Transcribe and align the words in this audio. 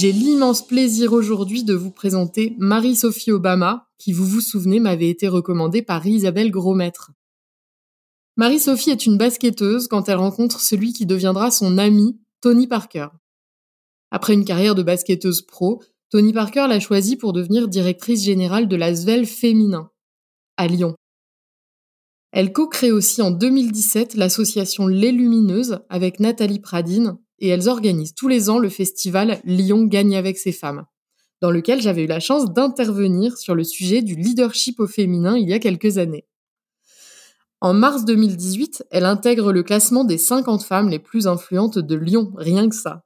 J'ai 0.00 0.12
l'immense 0.12 0.66
plaisir 0.66 1.12
aujourd'hui 1.12 1.62
de 1.62 1.74
vous 1.74 1.90
présenter 1.90 2.54
Marie-Sophie 2.56 3.32
Obama, 3.32 3.90
qui, 3.98 4.14
vous 4.14 4.24
vous 4.24 4.40
souvenez, 4.40 4.80
m'avait 4.80 5.10
été 5.10 5.28
recommandée 5.28 5.82
par 5.82 6.06
Isabelle 6.06 6.50
Grosmaître. 6.50 7.12
Marie-Sophie 8.38 8.88
est 8.88 9.04
une 9.04 9.18
basketteuse 9.18 9.88
quand 9.88 10.08
elle 10.08 10.16
rencontre 10.16 10.58
celui 10.58 10.94
qui 10.94 11.04
deviendra 11.04 11.50
son 11.50 11.76
ami, 11.76 12.18
Tony 12.40 12.66
Parker. 12.66 13.08
Après 14.10 14.32
une 14.32 14.46
carrière 14.46 14.74
de 14.74 14.82
basketteuse 14.82 15.42
pro, 15.42 15.82
Tony 16.08 16.32
Parker 16.32 16.64
l'a 16.66 16.80
choisie 16.80 17.16
pour 17.16 17.34
devenir 17.34 17.68
directrice 17.68 18.24
générale 18.24 18.68
de 18.68 18.76
la 18.76 18.96
Svel 18.96 19.26
féminin, 19.26 19.90
à 20.56 20.66
Lyon. 20.66 20.94
Elle 22.32 22.54
co-crée 22.54 22.90
aussi 22.90 23.20
en 23.20 23.32
2017 23.32 24.14
l'association 24.14 24.86
Les 24.86 25.12
Lumineuses 25.12 25.80
avec 25.90 26.20
Nathalie 26.20 26.60
Pradine, 26.60 27.18
et 27.40 27.48
elles 27.48 27.68
organisent 27.68 28.14
tous 28.14 28.28
les 28.28 28.50
ans 28.50 28.58
le 28.58 28.68
festival 28.68 29.40
Lyon 29.44 29.84
gagne 29.84 30.16
avec 30.16 30.38
ses 30.38 30.52
femmes, 30.52 30.84
dans 31.40 31.50
lequel 31.50 31.80
j'avais 31.80 32.04
eu 32.04 32.06
la 32.06 32.20
chance 32.20 32.52
d'intervenir 32.52 33.38
sur 33.38 33.54
le 33.54 33.64
sujet 33.64 34.02
du 34.02 34.14
leadership 34.14 34.80
au 34.80 34.86
féminin 34.86 35.36
il 35.36 35.48
y 35.48 35.52
a 35.52 35.58
quelques 35.58 35.98
années. 35.98 36.26
En 37.60 37.74
mars 37.74 38.04
2018, 38.04 38.84
elle 38.90 39.04
intègre 39.04 39.52
le 39.52 39.62
classement 39.62 40.04
des 40.04 40.16
50 40.16 40.62
femmes 40.62 40.88
les 40.88 40.98
plus 40.98 41.26
influentes 41.26 41.78
de 41.78 41.94
Lyon, 41.94 42.32
rien 42.36 42.68
que 42.68 42.74
ça. 42.74 43.04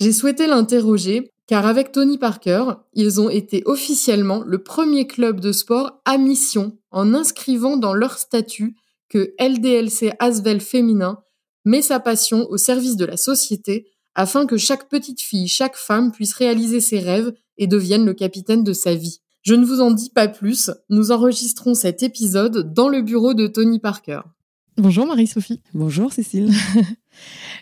J'ai 0.00 0.12
souhaité 0.12 0.46
l'interroger 0.46 1.32
car 1.46 1.64
avec 1.64 1.92
Tony 1.92 2.18
Parker, 2.18 2.64
ils 2.92 3.20
ont 3.20 3.30
été 3.30 3.62
officiellement 3.66 4.42
le 4.44 4.62
premier 4.62 5.06
club 5.06 5.40
de 5.40 5.52
sport 5.52 6.00
à 6.04 6.18
mission 6.18 6.76
en 6.90 7.14
inscrivant 7.14 7.76
dans 7.76 7.94
leur 7.94 8.18
statut 8.18 8.76
que 9.08 9.32
LDLC 9.38 10.12
Asvel 10.18 10.60
féminin 10.60 11.20
met 11.66 11.82
sa 11.82 12.00
passion 12.00 12.46
au 12.48 12.56
service 12.56 12.96
de 12.96 13.04
la 13.04 13.18
société 13.18 13.86
afin 14.14 14.46
que 14.46 14.56
chaque 14.56 14.88
petite 14.88 15.20
fille, 15.20 15.48
chaque 15.48 15.76
femme 15.76 16.10
puisse 16.10 16.32
réaliser 16.32 16.80
ses 16.80 17.00
rêves 17.00 17.34
et 17.58 17.66
devienne 17.66 18.06
le 18.06 18.14
capitaine 18.14 18.64
de 18.64 18.72
sa 18.72 18.94
vie. 18.94 19.20
Je 19.42 19.54
ne 19.54 19.66
vous 19.66 19.80
en 19.80 19.90
dis 19.90 20.10
pas 20.10 20.28
plus, 20.28 20.70
nous 20.88 21.12
enregistrons 21.12 21.74
cet 21.74 22.02
épisode 22.02 22.72
dans 22.72 22.88
le 22.88 23.02
bureau 23.02 23.34
de 23.34 23.46
Tony 23.46 23.78
Parker. 23.78 24.20
Bonjour 24.78 25.06
Marie-Sophie. 25.06 25.60
Bonjour 25.74 26.12
Cécile. 26.12 26.50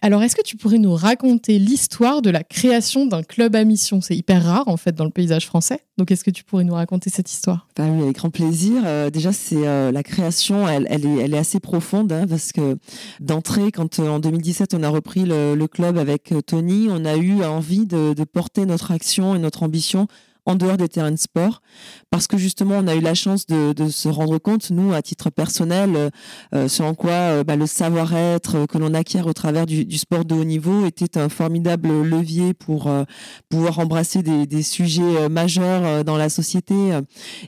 Alors, 0.03 0.23
est-ce 0.23 0.37
que 0.37 0.43
tu 0.43 0.57
pourrais 0.57 0.79
nous 0.79 0.95
raconter 0.95 1.59
l'histoire 1.59 2.23
de 2.23 2.31
la 2.31 2.43
création 2.43 3.07
d'un 3.07 3.23
club 3.23 3.57
à 3.57 3.65
mission? 3.65 4.01
C'est 4.01 4.17
hyper 4.17 4.45
rare 4.45 4.69
en 4.69 4.77
fait 4.77 4.95
dans 4.95 5.05
le 5.05 5.11
paysage 5.11 5.47
français. 5.47 5.81
Donc, 5.97 6.11
est-ce 6.11 6.25
que 6.25 6.31
tu 6.31 6.45
pourrais 6.45 6.65
nous 6.65 6.75
raconter 6.75 7.11
cette 7.11 7.31
histoire? 7.31 7.69
Bah 7.77 7.85
Oui, 7.89 8.03
avec 8.03 8.17
grand 8.17 8.31
plaisir. 8.31 8.83
Euh, 8.85 9.11
déjà, 9.11 9.33
c'est 9.33 9.67
euh, 9.67 9.93
la 9.93 10.03
création, 10.03 10.69
elle, 10.69 10.87
est, 11.07 11.39
assez 11.39 11.61
profonde 11.61 12.13
hein, 12.13 12.27
parce 12.29 12.53
que 12.53 12.79
d'entrée, 13.21 13.71
quand 13.73 13.99
euh, 13.99 14.09
en 14.09 14.19
2017 14.19 14.75
on 14.75 14.83
a 14.83 14.89
repris 14.89 15.25
le, 15.25 15.67
club 15.67 15.97
avec 15.99 16.35
Tony, 16.47 16.89
on 16.91 17.05
a 17.05 17.17
eu 17.17 17.43
envie 17.43 17.87
de 17.87 18.25
porter 18.25 18.67
notre 18.67 18.93
action 18.93 19.35
et 19.35 19.39
notre 19.39 19.63
ambition 19.63 20.09
en 20.47 20.57
dehors 20.57 20.77
des 20.77 20.89
terrains 20.89 21.11
de 21.11 21.17
sport, 21.17 21.63
parce 22.11 22.27
que 22.27 22.37
justement, 22.37 22.77
on 22.79 22.87
a 22.87 22.95
eu 22.95 23.01
la 23.01 23.15
chance 23.15 23.47
de, 23.47 23.73
de 23.73 23.89
se 23.89 24.09
rendre 24.09 24.39
compte, 24.39 24.71
nous, 24.71 24.93
à 24.93 25.03
titre 25.03 25.31
personnel, 25.31 25.97
euh, 25.97 26.11
euh 26.55 26.69
ce 26.69 26.83
quoi 26.95 27.13
euh, 27.13 27.45
bah, 27.45 27.57
le 27.57 27.67
savoir-être 27.67 28.57
euh, 28.57 28.67
que 28.67 28.77
l'on 28.79 28.93
acquiert 28.95 29.27
au 29.27 29.33
travers 29.33 29.65
du, 29.65 29.85
du, 29.85 29.97
sport 29.99 30.25
de 30.25 30.35
haut 30.35 30.45
niveau 30.45 30.85
était 30.87 31.19
un 31.19 31.29
formidable 31.29 31.89
levier 32.03 32.53
pour 32.53 32.91
pouvoir 33.49 33.79
embrasser 33.79 34.23
des, 34.23 34.47
des 34.47 34.63
sujets 34.63 35.29
majeurs 35.29 36.05
dans 36.05 36.17
la 36.17 36.29
société, 36.29 36.75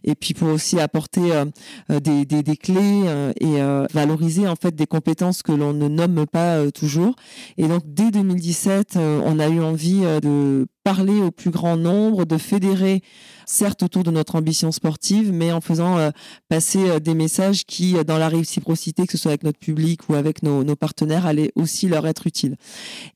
et 0.04 0.14
puis 0.14 0.34
pour 0.34 0.48
aussi 0.48 0.80
apporter 0.80 1.44
des, 1.88 2.24
des, 2.24 2.42
des, 2.42 2.56
clés 2.56 3.04
et 3.40 3.60
valoriser 3.92 4.48
en 4.48 4.56
fait 4.56 4.74
des 4.74 4.86
compétences 4.86 5.42
que 5.42 5.52
l'on 5.52 5.72
ne 5.72 5.88
nomme 5.88 6.26
pas 6.26 6.70
toujours. 6.70 7.14
Et 7.56 7.68
donc, 7.68 7.82
dès 7.86 8.10
2017, 8.10 8.96
on 8.96 9.38
a 9.38 9.48
eu 9.48 9.60
envie 9.60 10.00
de 10.22 10.66
parler 10.86 11.20
au 11.20 11.32
plus 11.32 11.50
grand 11.50 11.76
nombre, 11.76 12.24
de 12.24 12.38
fédérer 12.38 13.02
certes 13.46 13.84
autour 13.84 14.02
de 14.02 14.10
notre 14.10 14.34
ambition 14.34 14.72
sportive, 14.72 15.32
mais 15.32 15.52
en 15.52 15.60
faisant 15.60 15.96
euh, 15.98 16.10
passer 16.48 16.90
euh, 16.90 16.98
des 16.98 17.14
messages 17.14 17.64
qui, 17.64 17.96
euh, 17.96 18.02
dans 18.02 18.18
la 18.18 18.28
réciprocité, 18.28 19.06
que 19.06 19.12
ce 19.12 19.18
soit 19.18 19.30
avec 19.30 19.44
notre 19.44 19.60
public 19.60 20.00
ou 20.08 20.14
avec 20.14 20.42
nos, 20.42 20.64
partenaires, 20.74 21.26
allaient 21.26 21.52
aussi 21.54 21.88
leur 21.88 22.06
être 22.06 22.26
utiles. 22.26 22.56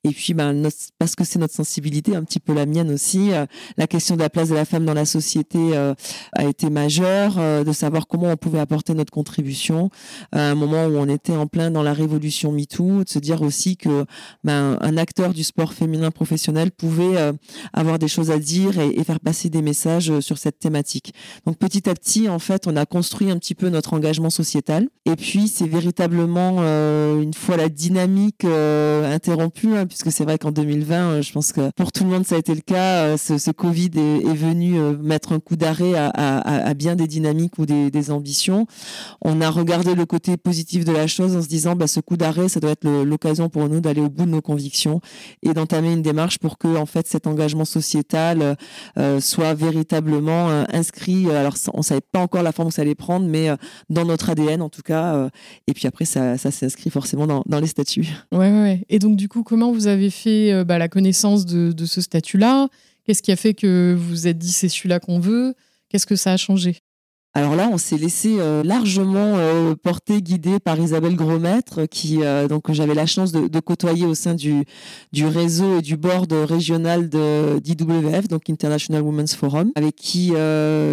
Et 0.05 0.11
puis, 0.11 0.33
ben, 0.33 0.69
parce 0.99 1.17
que 1.17 1.25
c'est 1.25 1.41
notre 1.41 1.55
sensibilité, 1.55 2.15
un 2.15 2.23
petit 2.23 2.39
peu 2.39 2.55
la 2.55 2.65
mienne 2.65 2.93
aussi, 2.93 3.31
la 3.77 3.87
question 3.89 4.15
de 4.15 4.21
la 4.21 4.31
place 4.31 4.49
de 4.49 4.55
la 4.55 4.65
femme 4.65 4.85
dans 4.85 4.95
la 4.95 5.05
société 5.05 5.77
a 5.77 6.45
été 6.45 6.71
majeure, 6.71 7.65
de 7.65 7.73
savoir 7.73 8.07
comment 8.07 8.29
on 8.29 8.37
pouvait 8.37 8.61
apporter 8.61 8.95
notre 8.95 9.13
contribution 9.13 9.91
à 10.33 10.51
un 10.51 10.55
moment 10.55 10.87
où 10.87 10.97
on 10.97 11.09
était 11.09 11.37
en 11.37 11.47
plein 11.47 11.71
dans 11.71 11.83
la 11.83 11.93
révolution 11.93 12.53
MeToo, 12.53 13.05
de 13.05 13.09
se 13.09 13.19
dire 13.19 13.43
aussi 13.43 13.77
que 13.77 14.07
ben, 14.45 14.79
un 14.81 14.97
acteur 14.97 15.35
du 15.35 15.45
sport 15.45 15.75
féminin 15.75 16.11
professionnel 16.11 16.71
pouvait 16.71 17.33
avoir 17.73 17.99
des 17.99 18.09
choses 18.09 18.31
à 18.31 18.39
dire 18.39 18.79
et 18.79 19.03
faire 19.05 19.21
passer 19.21 19.51
des 19.51 19.63
messages 19.63 20.20
sur 20.21 20.39
cette 20.39 20.59
thématique. 20.59 21.15
Donc 21.47 21.57
petit 21.59 21.89
à 21.89 21.95
petit, 21.95 22.29
en 22.29 22.39
fait, 22.39 22.67
on 22.67 22.77
a 22.77 22.87
construit 22.87 23.31
un 23.31 23.39
petit 23.39 23.55
peu 23.55 23.69
notre 23.69 23.95
engagement 23.95 24.31
sociétal. 24.31 24.89
Et 25.07 25.17
puis 25.17 25.49
c'est 25.49 25.67
véritablement 25.67 26.57
euh, 26.61 27.21
une 27.23 27.35
fois 27.35 27.57
la 27.57 27.69
dynamique 27.69 28.45
euh, 28.45 29.15
interrompue, 29.15 29.77
hein, 29.77 29.87
puisque 29.87 30.13
c'est 30.13 30.25
vrai 30.25 30.39
qu'en 30.39 30.51
2020, 30.51 30.97
euh, 30.97 31.23
je 31.23 31.33
pense 31.33 31.53
que 31.53 31.71
pour 31.77 31.93
tout 31.93 32.05
le 32.05 32.11
monde 32.11 32.27
ça 32.27 32.37
a 32.37 32.39
été 32.39 32.55
le 32.55 32.61
cas. 32.61 33.17
Ce, 33.17 33.51
Covid 33.51 33.91
est, 33.97 34.35
venu 34.35 34.79
mettre 35.03 35.33
un 35.33 35.41
coup 35.41 35.57
d'arrêt 35.57 35.95
à, 35.95 36.75
bien 36.75 36.95
des 36.95 37.07
dynamiques 37.07 37.59
ou 37.59 37.67
des, 37.67 37.91
des, 37.91 38.11
ambitions. 38.11 38.67
On 39.23 39.41
a 39.41 39.51
regardé 39.51 39.95
le 39.95 40.07
côté 40.07 40.37
positif 40.37 40.85
de 40.85 40.93
la 40.93 41.07
chose 41.07 41.37
en 41.37 41.43
se 41.43 41.49
disant, 41.49 41.75
bah, 41.75 41.87
ce 41.87 42.01
coup 42.01 42.17
d'arrêt, 42.17 42.49
ça 42.49 42.61
doit 42.61 42.71
être 42.71 42.89
l'occasion 43.03 43.49
pour 43.49 43.69
nous 43.69 43.81
d'aller 43.81 44.01
au 44.01 44.09
bout 44.09 44.25
de 44.25 44.31
nos 44.31 44.41
convictions 44.41 45.01
et 45.43 45.53
d'entamer 45.53 45.93
une 45.93 46.03
démarche 46.03 46.39
pour 46.39 46.59
que 46.59 46.77
en 46.77 46.87
fait 46.87 47.07
cet 47.07 47.27
engagement 47.27 47.65
sociétal 47.65 48.57
soit 49.21 49.55
véritablement 49.55 50.10
euh, 50.15 50.65
inscrit. 50.73 51.27
Euh, 51.27 51.41
alors, 51.41 51.55
on 51.75 51.83
savait 51.83 52.01
pas 52.01 52.21
encore 52.21 52.43
la 52.43 52.53
forme 52.53 52.69
que 52.69 52.75
ça 52.75 52.83
allait 52.83 52.95
prendre, 52.95 53.27
mais 53.27 53.49
euh, 53.49 53.57
dans 53.89 54.05
notre 54.05 54.31
ADN 54.31 54.63
en 54.63 54.69
tout 54.69 54.83
cas. 54.83 55.31
et 55.67 55.73
puis 55.73 55.87
après, 55.87 56.05
ça, 56.05 56.39
ça 56.39 56.51
s'inscrit 56.51 56.91
forcément 56.91 57.27
dans, 57.27 57.61
les 57.61 57.67
statuts. 57.67 58.07
Ouais, 58.33 58.51
ouais. 58.51 58.85
Et 58.89 58.99
donc, 58.99 59.17
du 59.17 59.29
coup, 59.29 59.43
comment 59.43 59.73
vous 59.73 59.87
avez 59.87 60.11
fait 60.11 60.65
bah, 60.65 60.79
la 60.79 60.89
connaissance 60.89 61.47
de, 61.47 61.73
de 61.73 61.85
ce 61.87 62.01
statut-là? 62.01 62.69
Qu'est-ce 63.05 63.23
qui 63.23 63.33
a 63.33 63.37
fait 63.37 63.55
que 63.55 63.97
vous 63.99 64.27
êtes 64.29 64.39
dit 64.39 64.53
c'est 64.53 64.69
celui-là 64.69 65.01
qu'on 65.01 65.19
veut? 65.19 65.55
Qu'est-ce 65.89 66.07
que 66.07 66.17
ça 66.17 66.33
a 66.33 66.37
changé? 66.37 66.81
Alors 67.33 67.55
là, 67.55 67.69
on 67.73 67.79
s'est 67.79 67.97
laissé 67.97 68.39
euh, 68.41 68.65
largement 68.65 69.35
euh, 69.37 69.77
porter, 69.77 70.21
guider 70.21 70.59
par 70.59 70.81
Isabelle 70.81 71.15
Grosmaître, 71.15 71.89
qui 71.89 72.25
euh, 72.25 72.49
donc 72.49 72.73
j'avais 72.73 72.95
la 72.95 73.07
chance 73.07 73.31
de, 73.31 73.47
de, 73.47 73.61
côtoyer 73.61 74.05
au 74.05 74.17
sein 74.17 74.35
du, 74.35 74.65
du 75.13 75.27
réseau 75.27 75.79
et 75.79 75.83
du 75.83 75.97
board 75.97 76.33
régional 76.33 77.09
de 77.09 77.61
d'IWF, 77.61 78.27
donc 78.27 78.51
International 78.51 79.03
Women's 79.03 79.37
Forum, 79.37 79.71
avec 79.77 79.95
qui 79.95 80.33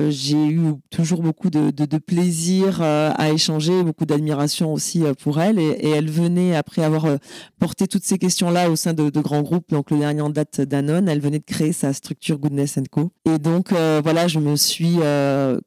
j'ai 0.10 0.46
eu 0.46 0.62
toujours 0.92 1.24
beaucoup 1.24 1.50
de, 1.50 1.72
de, 1.72 1.86
de 1.86 1.98
plaisir 1.98 2.84
à 2.84 3.32
échanger, 3.32 3.84
beaucoup 3.84 4.06
d'admiration 4.06 4.74
aussi 4.74 5.04
pour 5.24 5.42
elle. 5.42 5.58
Et, 5.58 5.70
et, 5.70 5.90
elle 5.90 6.12
venait 6.12 6.56
après 6.56 6.84
avoir 6.84 7.08
porté 7.58 7.88
toutes 7.88 8.04
ces 8.04 8.20
questions-là 8.20 8.70
au 8.70 8.76
sein 8.76 8.94
de, 8.94 9.10
de, 9.10 9.22
grands 9.22 9.42
groupes, 9.42 9.70
donc 9.72 9.90
le 9.90 9.98
dernier 9.98 10.22
en 10.22 10.30
date 10.30 10.62
d'Anon, 10.62 11.08
elle 11.08 11.20
venait 11.20 11.40
de 11.40 11.46
créer 11.46 11.74
sa 11.74 11.94
structure 11.94 12.38
Goodness 12.38 12.78
Co. 12.92 13.12
Et 13.26 13.40
donc 13.40 13.72
voilà, 13.72 14.28
je 14.28 14.38
me 14.38 14.56
suis 14.56 14.98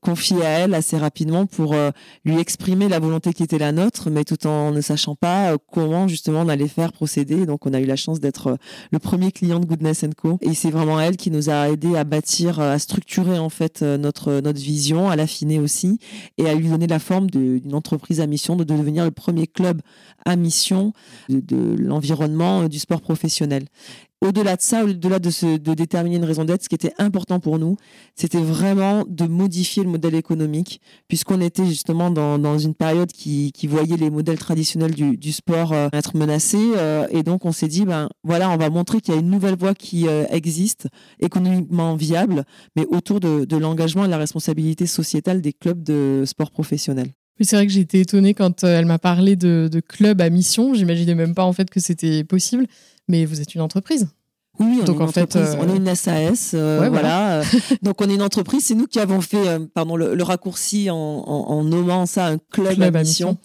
confiée 0.00 0.44
à 0.44 0.50
elle 0.50 0.59
assez 0.68 0.96
rapidement 0.98 1.46
pour 1.46 1.74
euh, 1.74 1.90
lui 2.24 2.38
exprimer 2.38 2.88
la 2.88 2.98
volonté 2.98 3.32
qui 3.32 3.42
était 3.42 3.58
la 3.58 3.72
nôtre, 3.72 4.10
mais 4.10 4.24
tout 4.24 4.46
en 4.46 4.70
ne 4.70 4.80
sachant 4.80 5.14
pas 5.14 5.52
euh, 5.52 5.56
comment 5.72 6.08
justement 6.08 6.42
on 6.42 6.48
allait 6.48 6.68
faire 6.68 6.92
procéder. 6.92 7.46
Donc 7.46 7.66
on 7.66 7.72
a 7.72 7.80
eu 7.80 7.86
la 7.86 7.96
chance 7.96 8.20
d'être 8.20 8.48
euh, 8.48 8.56
le 8.92 8.98
premier 8.98 9.32
client 9.32 9.60
de 9.60 9.66
Goodness 9.66 10.04
Co. 10.16 10.38
Et 10.42 10.54
c'est 10.54 10.70
vraiment 10.70 11.00
elle 11.00 11.16
qui 11.16 11.30
nous 11.30 11.50
a 11.50 11.70
aidé 11.70 11.96
à 11.96 12.04
bâtir, 12.04 12.60
à 12.60 12.78
structurer 12.78 13.38
en 13.38 13.48
fait 13.48 13.82
notre 13.82 14.40
vision, 14.52 15.08
à 15.08 15.16
l'affiner 15.16 15.58
aussi 15.58 15.98
et 16.38 16.48
à 16.48 16.54
lui 16.54 16.68
donner 16.68 16.86
la 16.86 16.98
forme 16.98 17.30
d'une 17.30 17.74
entreprise 17.74 18.20
à 18.20 18.26
mission, 18.26 18.56
de 18.56 18.64
devenir 18.64 19.04
le 19.04 19.10
premier 19.10 19.46
club 19.46 19.80
à 20.24 20.36
mission 20.36 20.92
de 21.28 21.74
l'environnement 21.78 22.68
du 22.68 22.78
sport 22.78 23.00
professionnel. 23.00 23.64
Au-delà 24.20 24.56
de 24.56 24.62
ça, 24.62 24.84
au-delà 24.84 25.18
de, 25.18 25.56
de 25.56 25.74
déterminer 25.74 26.16
une 26.16 26.24
raison 26.24 26.44
d'être, 26.44 26.62
ce 26.62 26.68
qui 26.68 26.74
était 26.74 26.92
important 26.98 27.40
pour 27.40 27.58
nous, 27.58 27.76
c'était 28.14 28.40
vraiment 28.40 29.04
de 29.08 29.26
modifier 29.26 29.82
le 29.82 29.88
modèle 29.88 30.14
économique, 30.14 30.80
puisqu'on 31.08 31.40
était 31.40 31.66
justement 31.66 32.10
dans, 32.10 32.58
une 32.58 32.74
période 32.74 33.10
qui, 33.12 33.52
voyait 33.66 33.96
les 33.96 34.10
modèles 34.10 34.38
traditionnels 34.38 34.94
du, 34.94 35.32
sport 35.32 35.72
euh, 35.72 35.88
être 35.92 36.16
menacés. 36.16 36.72
Euh, 36.76 37.06
et 37.10 37.22
donc, 37.22 37.44
on 37.44 37.52
s'est 37.52 37.68
dit, 37.68 37.84
ben 37.84 38.08
voilà, 38.24 38.50
on 38.50 38.56
va 38.56 38.68
montrer 38.70 39.00
qu'il 39.00 39.14
y 39.14 39.16
a 39.16 39.20
une 39.20 39.30
nouvelle 39.30 39.56
voie 39.56 39.74
qui 39.74 40.08
euh, 40.08 40.24
existe, 40.30 40.88
économiquement 41.20 41.94
viable, 41.94 42.44
mais 42.76 42.86
autour 42.86 43.20
de, 43.20 43.56
l'engagement 43.56 44.04
et 44.04 44.08
la 44.08 44.18
responsabilité 44.18 44.86
sociétale 44.86 45.40
des 45.40 45.52
clubs 45.52 45.82
de 45.82 46.24
sport 46.26 46.50
professionnel. 46.50 47.12
C'est 47.42 47.56
vrai 47.56 47.66
que 47.66 47.72
j'ai 47.72 47.80
été 47.80 48.00
étonnée 48.00 48.34
quand 48.34 48.64
elle 48.64 48.86
m'a 48.86 48.98
parlé 48.98 49.34
de, 49.34 49.68
de 49.70 49.80
club 49.80 50.20
à 50.20 50.28
mission. 50.28 50.74
J'imaginais 50.74 51.14
même 51.14 51.34
pas 51.34 51.44
en 51.44 51.52
fait 51.52 51.70
que 51.70 51.80
c'était 51.80 52.22
possible. 52.24 52.66
Mais 53.08 53.24
vous 53.24 53.40
êtes 53.40 53.54
une 53.54 53.60
entreprise 53.60 54.08
oui, 54.60 54.78
on 54.82 54.84
donc 54.84 55.00
en 55.00 55.08
fait, 55.08 55.36
euh, 55.36 55.54
on 55.58 55.68
est 55.72 55.76
une 55.76 55.94
SAS, 55.94 56.52
euh, 56.52 56.86
voilà. 56.90 57.42
donc 57.82 58.02
on 58.02 58.10
est 58.10 58.14
une 58.14 58.22
entreprise. 58.22 58.66
C'est 58.66 58.74
nous 58.74 58.86
qui 58.86 59.00
avons 59.00 59.22
fait, 59.22 59.48
euh, 59.48 59.58
pardon, 59.72 59.96
le, 59.96 60.22
raccourci 60.22 60.90
en, 60.90 61.64
nommant 61.64 62.04
ça 62.04 62.26
un 62.26 62.38
club, 62.38 62.80
à 62.82 62.90
mission. 62.90 63.38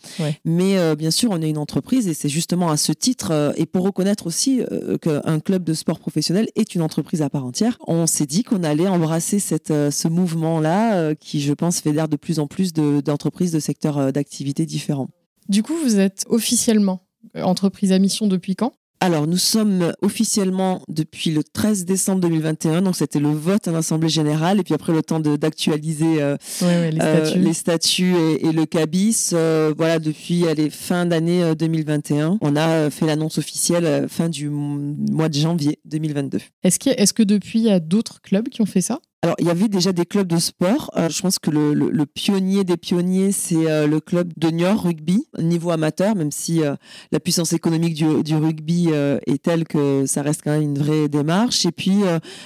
Mais 0.44 0.96
bien 0.96 1.12
sûr, 1.12 1.32
on 1.32 1.42
est 1.42 1.50
une 1.50 1.58
entreprise 1.58 2.08
et 2.08 2.14
c'est 2.14 2.30
justement 2.30 2.70
à 2.70 2.78
ce 2.78 2.92
titre 2.92 3.54
et 3.56 3.66
pour 3.66 3.84
reconnaître 3.86 4.28
aussi 4.28 4.62
qu'un 5.02 5.40
club 5.40 5.64
de 5.64 5.74
sport 5.74 6.00
professionnel 6.00 6.50
est 6.56 6.76
une 6.76 6.82
entreprise 6.82 7.22
à 7.22 7.30
part 7.30 7.46
entière. 7.46 7.78
On 7.88 8.08
s'est 8.08 8.26
dit 8.26 8.44
qu'on 8.44 8.64
allait 8.64 8.88
embrasser 8.88 9.40
cette, 9.40 9.70
ce 9.70 10.08
mouvement-là 10.08 11.16
qui, 11.16 11.40
je 11.40 11.54
pense, 11.54 11.80
fédère 11.80 12.10
de 12.10 12.18
plus 12.18 12.40
en 12.40 12.48
plus 12.48 12.74
d'entreprises 12.74 13.52
de, 13.52 13.58
de 13.58 13.62
secteurs 13.62 14.12
d'activité 14.12 14.66
différents. 14.66 15.08
Du 15.48 15.64
coup, 15.64 15.76
vous 15.82 15.98
êtes 15.98 16.26
officiellement 16.28 17.08
entreprise 17.36 17.92
à 17.92 18.00
mission 18.00 18.28
depuis 18.28 18.56
quand? 18.56 18.74
Alors, 19.02 19.28
nous 19.28 19.38
sommes 19.38 19.94
officiellement 20.02 20.82
depuis 20.88 21.32
le 21.32 21.44
13 21.44 21.86
décembre 21.86 22.22
2021, 22.22 22.82
donc 22.82 22.96
c'était 22.96 23.20
le 23.20 23.30
vote 23.30 23.68
en 23.68 23.76
Assemblée 23.76 24.10
Générale, 24.10 24.60
et 24.60 24.64
puis 24.64 24.74
après 24.74 24.94
le 24.94 25.04
temps 25.04 25.20
d'actualiser 25.20 26.22
euh, 26.22 26.38
euh, 26.64 26.92
les, 27.36 27.54
statuts 27.54 28.16
et, 28.40 28.52
le 28.52 28.66
CABIS. 28.66 29.32
Euh, 29.34 29.74
voilà, 29.78 30.00
depuis 30.00 30.46
les 30.56 30.70
fin 30.70 31.06
d'année 31.06 31.54
2021, 31.56 32.38
on 32.42 32.56
a 32.56 32.90
fait 32.90 33.06
l'annonce 33.06 33.38
officielle 33.38 34.08
fin 34.10 34.30
du 34.30 34.50
mois 34.50 35.30
de 35.30 35.36
janvier 35.36 35.80
2022. 35.86 36.40
Est-ce 36.64 36.80
que, 36.80 36.90
est 36.90 37.14
que 37.14 37.24
depuis, 37.24 37.60
il 37.60 37.66
y 37.66 37.72
a 37.72 37.80
d'autres 37.80 38.22
clubs 38.22 38.48
qui 38.50 38.62
ont 38.62 38.66
fait 38.66 38.82
ça? 38.82 39.00
Alors, 39.26 39.36
il 39.40 39.48
y 39.48 39.50
avait 39.50 39.70
déjà 39.70 39.92
des 39.92 40.06
clubs 40.06 40.28
de 40.28 40.38
sport. 40.38 40.92
Euh, 40.96 41.10
je 41.10 41.20
pense 41.20 41.40
que 41.40 41.50
le, 41.50 42.06
pionnier 42.06 42.64
des 42.64 42.78
pionniers, 42.78 43.32
c'est 43.32 43.68
euh, 43.68 43.88
le 43.88 44.00
club 44.00 44.32
de 44.38 44.52
Niort 44.52 44.84
Rugby, 44.84 45.26
niveau 45.40 45.72
amateur, 45.72 46.16
même 46.16 46.30
si 46.30 46.62
euh, 46.62 46.76
la 47.12 47.20
puissance 47.20 47.52
économique 47.52 47.96
du, 47.96 48.36
rugby 48.36 48.90
est 48.90 49.42
telle 49.42 49.66
que 49.66 50.06
ça 50.06 50.22
reste 50.22 50.42
quand 50.44 50.52
même 50.52 50.62
une 50.62 50.78
vraie 50.78 51.08
démarche. 51.08 51.66
Et 51.66 51.72
puis, 51.72 52.02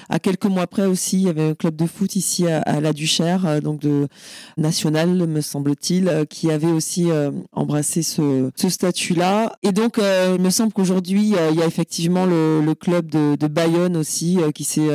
à 0.07 0.19
quelques 0.19 0.45
mois 0.45 0.67
près 0.67 0.85
aussi, 0.85 1.17
il 1.17 1.23
y 1.23 1.29
avait 1.29 1.49
un 1.49 1.53
club 1.53 1.75
de 1.75 1.85
foot 1.85 2.15
ici 2.15 2.47
à, 2.47 2.79
la 2.79 2.93
Duchère, 2.93 3.61
donc 3.61 3.81
de 3.81 4.07
national, 4.55 5.27
me 5.27 5.41
semble-t-il, 5.41 6.25
qui 6.29 6.49
avait 6.49 6.71
aussi 6.71 7.07
embrassé 7.51 8.03
ce, 8.03 8.51
statut-là. 8.55 9.57
Et 9.63 9.71
donc, 9.71 9.99
il 9.99 10.41
me 10.41 10.49
semble 10.49 10.71
qu'aujourd'hui, 10.71 11.33
il 11.51 11.55
y 11.57 11.61
a 11.61 11.65
effectivement 11.65 12.25
le, 12.25 12.73
club 12.75 13.09
de, 13.09 13.35
de 13.35 13.47
Bayonne 13.47 13.97
aussi, 13.97 14.37
qui 14.53 14.63
s'est 14.63 14.89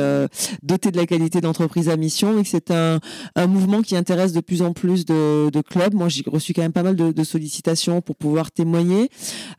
doté 0.63 0.91
de 0.91 0.97
la 0.97 1.05
qualité 1.05 1.41
d'entreprise 1.41 1.74
à 1.89 1.97
mission 1.97 2.37
et 2.39 2.43
que 2.43 2.49
c'est 2.49 2.71
un, 2.71 2.99
un, 3.35 3.47
mouvement 3.47 3.81
qui 3.81 3.95
intéresse 3.95 4.33
de 4.33 4.39
plus 4.39 4.61
en 4.61 4.73
plus 4.73 5.05
de, 5.05 5.49
de 5.49 5.61
clubs. 5.61 5.93
Moi, 5.93 6.09
j'ai 6.09 6.23
reçu 6.27 6.53
quand 6.53 6.61
même 6.61 6.71
pas 6.73 6.83
mal 6.83 6.95
de, 6.95 7.11
de, 7.11 7.23
sollicitations 7.23 8.01
pour 8.01 8.15
pouvoir 8.15 8.51
témoigner, 8.51 9.09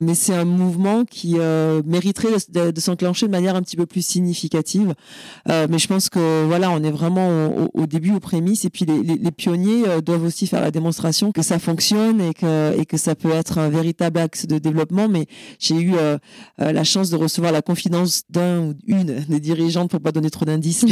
mais 0.01 0.15
c'est 0.15 0.35
un 0.35 0.45
mouvement 0.45 1.05
qui 1.05 1.35
euh, 1.39 1.83
mériterait 1.85 2.29
de, 2.49 2.81
s'enclencher 2.81 3.27
de 3.27 3.33
manière 3.33 3.57
un 3.57 3.63
petit 3.63 3.77
peu 3.77 3.87
plus 3.87 4.05
significative. 4.05 4.95
Euh, 5.49 5.67
mais 5.71 5.79
je 5.79 5.89
pense 5.89 6.09
que 6.09 6.45
voilà, 6.47 6.71
on 6.71 6.83
est 6.83 6.91
vraiment 6.91 7.49
au, 7.49 7.71
au 7.75 7.87
début, 7.87 8.13
aux 8.13 8.21
prémices, 8.21 8.65
et 8.65 8.71
puis 8.71 8.85
les, 8.85 9.03
les, 9.03 9.17
les 9.17 9.31
pionniers 9.31 9.87
euh, 9.87 10.01
doivent 10.01 10.25
aussi 10.25 10.47
faire 10.47 10.61
la 10.61 10.71
démonstration 10.71 11.33
que 11.33 11.43
ça 11.43 11.59
fonctionne 11.59 12.21
et 12.21 12.35
que, 12.35 12.79
et 12.79 12.87
que 12.87 12.97
ça 12.97 13.15
peut 13.15 13.31
être 13.31 13.59
un 13.59 13.69
véritable 13.69 14.19
axe 14.19 14.47
de 14.47 14.59
développement. 14.59 15.09
Mais 15.09 15.27
j'ai 15.59 15.77
eu 15.77 15.95
euh, 15.97 16.19
euh, 16.61 16.73
la 16.73 16.85
chance 16.85 17.11
de 17.11 17.17
recevoir 17.17 17.53
la 17.53 17.63
confidence 17.63 18.23
d'un 18.31 18.61
ou 18.61 18.75
une 18.87 19.25
des 19.29 19.41
dirigeantes, 19.41 19.91
pour 19.91 20.01
pas 20.01 20.13
donner 20.13 20.31
trop 20.31 20.45
d'indices, 20.45 20.85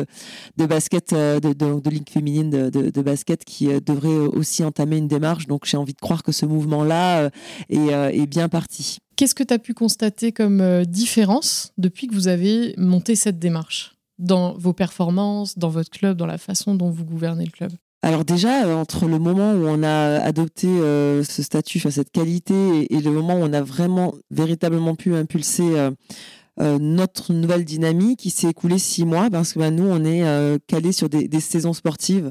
de 0.56 0.66
basket, 0.66 1.12
euh, 1.12 1.40
de, 1.40 1.52
de, 1.52 1.80
de 1.80 1.90
ligue 1.90 2.08
féminine 2.08 2.50
de, 2.50 2.90
de, 2.90 3.02
basket 3.02 3.44
qui 3.44 3.68
euh, 3.68 3.80
devrait 3.80 4.08
aussi 4.08 4.64
entamer 4.64 4.96
une 4.96 5.08
démarche. 5.08 5.46
Donc 5.46 5.64
j'ai 5.64 5.76
envie 5.76 5.92
de 5.92 6.00
croire 6.00 6.22
que 6.22 6.32
ce 6.32 6.46
mouvement-là 6.46 7.20
euh, 7.20 7.30
est, 7.68 8.20
est 8.20 8.26
bien 8.26 8.48
parti. 8.48 8.98
Qu'est-ce 9.16 9.34
que 9.34 9.42
tu 9.42 9.54
as 9.54 9.58
pu 9.58 9.74
constater 9.74 10.32
comme 10.32 10.84
différence 10.84 11.72
depuis 11.78 12.06
que 12.06 12.14
vous 12.14 12.28
avez 12.28 12.74
monté 12.76 13.16
cette 13.16 13.38
démarche 13.38 13.96
dans 14.18 14.54
vos 14.54 14.72
performances, 14.72 15.58
dans 15.58 15.68
votre 15.68 15.90
club, 15.90 16.16
dans 16.16 16.26
la 16.26 16.38
façon 16.38 16.74
dont 16.74 16.90
vous 16.90 17.04
gouvernez 17.04 17.44
le 17.44 17.50
club? 17.50 17.72
Alors 18.02 18.24
déjà, 18.24 18.68
entre 18.76 19.06
le 19.06 19.18
moment 19.18 19.52
où 19.52 19.66
on 19.66 19.82
a 19.82 20.20
adopté 20.20 20.68
ce 20.68 21.42
statut, 21.42 21.78
enfin, 21.78 21.90
cette 21.90 22.12
qualité, 22.12 22.94
et, 22.94 23.00
le 23.00 23.10
moment 23.10 23.34
où 23.34 23.42
on 23.42 23.52
a 23.54 23.62
vraiment, 23.62 24.14
véritablement 24.30 24.94
pu 24.94 25.14
impulser 25.14 25.76
euh, 25.76 25.90
notre 26.58 27.32
nouvelle 27.32 27.64
dynamique 27.64 28.20
qui 28.20 28.30
s'est 28.30 28.48
écoulée 28.48 28.78
six 28.78 29.04
mois 29.04 29.28
parce 29.30 29.52
que 29.52 29.58
bah, 29.58 29.70
nous 29.70 29.84
on 29.84 30.04
est 30.04 30.24
euh, 30.24 30.58
calé 30.66 30.92
sur 30.92 31.08
des, 31.08 31.28
des, 31.28 31.40
saisons 31.40 31.72
sportives. 31.72 32.30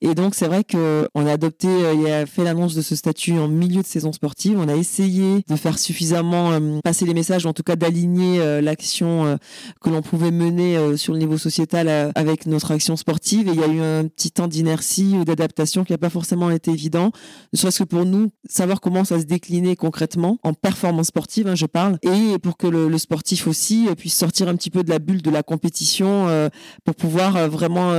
Et 0.00 0.14
donc 0.14 0.34
c'est 0.34 0.46
vrai 0.46 0.64
que 0.64 1.08
on 1.14 1.26
a 1.26 1.32
adopté 1.32 1.68
euh, 1.68 1.94
il 1.94 2.06
a 2.06 2.26
fait 2.26 2.44
l'annonce 2.44 2.74
de 2.74 2.82
ce 2.82 2.94
statut 2.94 3.38
en 3.38 3.48
milieu 3.48 3.82
de 3.82 3.86
saison 3.86 4.12
sportive. 4.12 4.58
On 4.58 4.68
a 4.68 4.74
essayé 4.74 5.42
de 5.48 5.56
faire 5.56 5.78
suffisamment 5.78 6.58
passer 6.84 7.06
les 7.06 7.14
messages 7.14 7.46
en 7.46 7.52
tout 7.52 7.62
cas 7.62 7.76
d'aligner 7.76 8.60
l'action 8.60 9.38
que 9.80 9.90
l'on 9.90 10.02
pouvait 10.02 10.30
mener 10.30 10.96
sur 10.96 11.12
le 11.12 11.18
niveau 11.18 11.38
sociétal 11.38 12.12
avec 12.14 12.46
notre 12.46 12.72
action 12.72 12.96
sportive. 12.96 13.48
Et 13.48 13.52
il 13.52 13.60
y 13.60 13.64
a 13.64 13.68
eu 13.68 13.80
un 13.80 14.06
petit 14.06 14.30
temps 14.30 14.48
d'inertie 14.48 15.14
ou 15.18 15.24
d'adaptation 15.24 15.84
qui 15.84 15.92
n'a 15.92 15.98
pas 15.98 16.10
forcément 16.10 16.50
été 16.50 16.70
évident. 16.70 17.10
Ne 17.52 17.58
serait-ce 17.58 17.80
que 17.80 17.88
pour 17.88 18.04
nous 18.04 18.30
savoir 18.48 18.80
comment 18.80 19.04
ça 19.04 19.18
se 19.18 19.24
déclinait 19.24 19.76
concrètement 19.76 20.38
en 20.42 20.54
performance 20.54 21.08
sportive 21.08 21.48
hein, 21.48 21.54
je 21.54 21.66
parle 21.66 21.98
et 22.02 22.38
pour 22.38 22.56
que 22.56 22.66
le, 22.66 22.88
le 22.88 22.98
sportif 22.98 23.46
aussi 23.46 23.61
aussi 23.62 23.88
euh, 23.88 23.94
puisse 23.94 24.16
sortir 24.16 24.48
un 24.48 24.56
petit 24.56 24.70
peu 24.70 24.82
de 24.82 24.90
la 24.90 24.98
bulle 24.98 25.22
de 25.22 25.30
la 25.30 25.42
compétition 25.42 26.28
euh, 26.28 26.48
pour 26.84 26.96
pouvoir 26.96 27.36
euh, 27.36 27.48
vraiment 27.48 27.92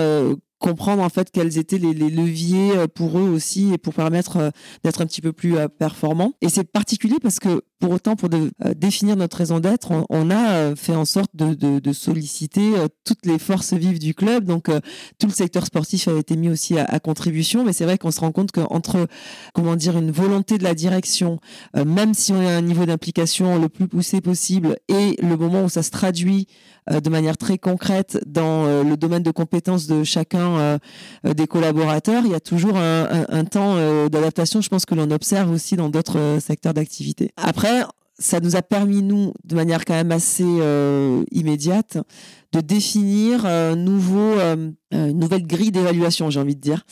comprendre 0.59 1.03
en 1.03 1.09
fait 1.09 1.29
quels 1.31 1.57
étaient 1.57 1.77
les, 1.77 1.93
les, 1.93 2.09
leviers 2.09 2.87
pour 2.95 3.19
eux 3.19 3.29
aussi 3.29 3.73
et 3.73 3.77
pour 3.77 3.93
permettre 3.93 4.51
d'être 4.83 5.01
un 5.01 5.05
petit 5.05 5.21
peu 5.21 5.33
plus 5.33 5.55
performants. 5.77 6.33
Et 6.41 6.47
c'est 6.47 6.63
particulier 6.63 7.17
parce 7.21 7.39
que 7.39 7.63
pour 7.83 7.91
autant, 7.91 8.15
pour 8.15 8.29
de, 8.29 8.49
définir 8.77 9.17
notre 9.17 9.35
raison 9.35 9.59
d'être, 9.59 9.91
on, 10.09 10.31
a 10.31 10.73
fait 10.73 10.95
en 10.95 11.03
sorte 11.03 11.31
de, 11.35 11.91
solliciter 11.91 12.71
toutes 13.03 13.25
les 13.25 13.37
forces 13.37 13.73
vives 13.73 13.99
du 13.99 14.13
club. 14.13 14.45
Donc 14.45 14.69
tout 15.19 15.27
le 15.27 15.33
secteur 15.33 15.65
sportif 15.65 16.07
a 16.07 16.17
été 16.17 16.37
mis 16.37 16.47
aussi 16.47 16.79
à, 16.79 16.99
contribution. 17.01 17.65
Mais 17.65 17.73
c'est 17.73 17.83
vrai 17.83 17.97
qu'on 17.97 18.11
se 18.11 18.21
rend 18.21 18.31
compte 18.31 18.53
qu'entre 18.53 19.05
comment 19.53 19.75
dire 19.75 19.97
une 19.97 20.11
volonté 20.11 20.57
de 20.57 20.63
la 20.63 20.75
direction, 20.75 21.41
même 21.75 22.13
si 22.13 22.31
on 22.31 22.39
a 22.39 22.51
un 22.51 22.61
niveau 22.61 22.85
d'implication 22.85 23.59
le 23.59 23.67
plus 23.67 23.89
poussé 23.89 24.21
possible, 24.21 24.77
et 24.87 25.17
le 25.21 25.35
moment 25.35 25.65
où 25.65 25.69
ça 25.69 25.83
se 25.83 25.91
traduit 25.91 26.47
euh, 26.91 26.99
de 26.99 27.09
manière 27.09 27.37
très 27.37 27.57
concrète 27.57 28.19
dans 28.25 28.65
euh, 28.65 28.83
le 28.83 28.97
domaine 28.97 29.23
de 29.23 29.31
compétences 29.31 29.87
de 29.87 30.03
chacun 30.03 30.57
euh, 30.57 30.77
des 31.23 31.47
collaborateurs, 31.47 32.23
il 32.25 32.31
y 32.31 32.35
a 32.35 32.41
toujours 32.41 32.75
un, 32.75 33.07
un, 33.09 33.25
un 33.29 33.45
temps 33.45 33.75
d'adaptation, 34.09 34.61
je 34.61 34.69
pense 34.69 34.85
que 34.85 34.95
l'on 34.95 35.09
observe 35.11 35.51
aussi 35.51 35.75
dans 35.75 35.89
d'autres 35.89 36.39
secteurs 36.41 36.73
d'activité. 36.73 37.31
Après, 37.37 37.72
ça 38.19 38.39
nous 38.39 38.55
a 38.55 38.61
permis, 38.61 39.01
nous, 39.01 39.33
de 39.43 39.55
manière 39.55 39.85
quand 39.85 39.93
même 39.93 40.11
assez 40.11 40.45
euh, 40.45 41.23
immédiate, 41.31 41.97
de 42.51 42.61
définir 42.61 43.43
euh, 43.45 43.73
une 43.73 45.19
nouvelle 45.19 45.45
grille 45.47 45.71
d'évaluation, 45.71 46.29
j'ai 46.29 46.39
envie 46.39 46.55
de 46.55 46.61
dire, 46.61 46.85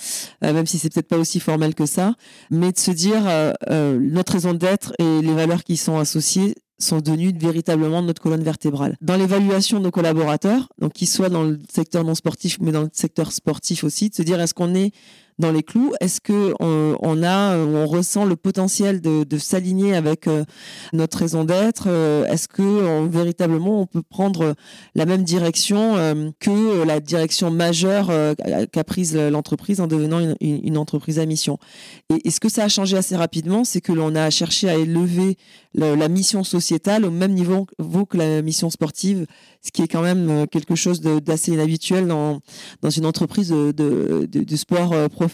euh, 0.43 0.53
même 0.53 0.65
si 0.65 0.79
c'est 0.79 0.91
peut-être 0.91 1.07
pas 1.07 1.17
aussi 1.17 1.39
formel 1.39 1.75
que 1.75 1.85
ça, 1.85 2.15
mais 2.49 2.71
de 2.71 2.79
se 2.79 2.91
dire 2.91 3.23
notre 3.69 4.33
raison 4.33 4.53
d'être 4.53 4.93
et 4.99 5.21
les 5.21 5.33
valeurs 5.33 5.63
qui 5.63 5.77
sont 5.77 5.97
associées 5.97 6.55
sont 6.79 6.99
devenues 6.99 7.31
véritablement 7.37 8.01
notre 8.01 8.21
colonne 8.21 8.43
vertébrale. 8.43 8.97
Dans 9.01 9.15
l'évaluation 9.15 9.77
de 9.77 9.83
nos 9.83 9.91
collaborateurs, 9.91 10.67
donc 10.79 10.93
qu'ils 10.93 11.07
soient 11.07 11.29
dans 11.29 11.43
le 11.43 11.59
secteur 11.71 12.03
non 12.03 12.15
sportif, 12.15 12.57
mais 12.59 12.71
dans 12.71 12.81
le 12.81 12.89
secteur 12.91 13.31
sportif 13.31 13.83
aussi, 13.83 14.09
de 14.09 14.15
se 14.15 14.23
dire 14.23 14.41
est-ce 14.41 14.55
qu'on 14.55 14.73
est 14.73 14.91
dans 15.41 15.51
les 15.51 15.63
clous. 15.63 15.93
Est-ce 15.99 16.21
que 16.21 16.53
on, 16.59 17.23
a, 17.23 17.57
on 17.57 17.85
ressent 17.85 18.23
le 18.23 18.37
potentiel 18.37 19.01
de, 19.01 19.37
s'aligner 19.37 19.95
avec 19.95 20.27
euh, 20.27 20.45
notre 20.93 21.17
raison 21.17 21.43
d'être 21.43 21.85
euh, 21.87 22.25
Est-ce 22.25 22.47
que 22.47 23.07
véritablement 23.07 23.81
on 23.81 23.85
peut 23.85 24.03
prendre 24.03 24.55
la 24.95 25.05
même 25.05 25.23
direction 25.23 25.97
euh, 25.97 26.29
que 26.39 26.83
la 26.83 26.99
direction 26.99 27.51
majeure 27.51 28.11
qu'a 28.71 28.83
prise 28.83 29.15
l'entreprise 29.15 29.81
en 29.81 29.87
devenant 29.87 30.35
une, 30.39 30.77
entreprise 30.77 31.19
à 31.19 31.25
mission? 31.25 31.57
Et, 32.23 32.29
ce 32.29 32.39
que 32.39 32.49
ça 32.49 32.63
a 32.63 32.67
changé 32.69 32.95
assez 32.95 33.15
rapidement, 33.15 33.63
c'est 33.63 33.81
que 33.81 33.91
l'on 33.91 34.15
a 34.15 34.29
cherché 34.29 34.69
à 34.69 34.75
élever 34.75 35.37
la, 35.73 36.07
mission 36.07 36.43
sociétale 36.43 37.03
au 37.05 37.11
même 37.11 37.33
niveau 37.33 37.65
que 38.09 38.17
la 38.17 38.41
mission 38.41 38.69
sportive, 38.69 39.25
ce 39.61 39.71
qui 39.71 39.81
est 39.81 39.87
quand 39.87 40.01
même 40.01 40.45
quelque 40.47 40.75
chose 40.75 41.01
d'assez 41.01 41.53
inhabituel 41.53 42.07
dans, 42.07 42.41
une 42.95 43.05
entreprise 43.05 43.49
de, 43.49 43.71
de 44.29 44.55
sport 44.55 44.93
professionnel 45.09 45.30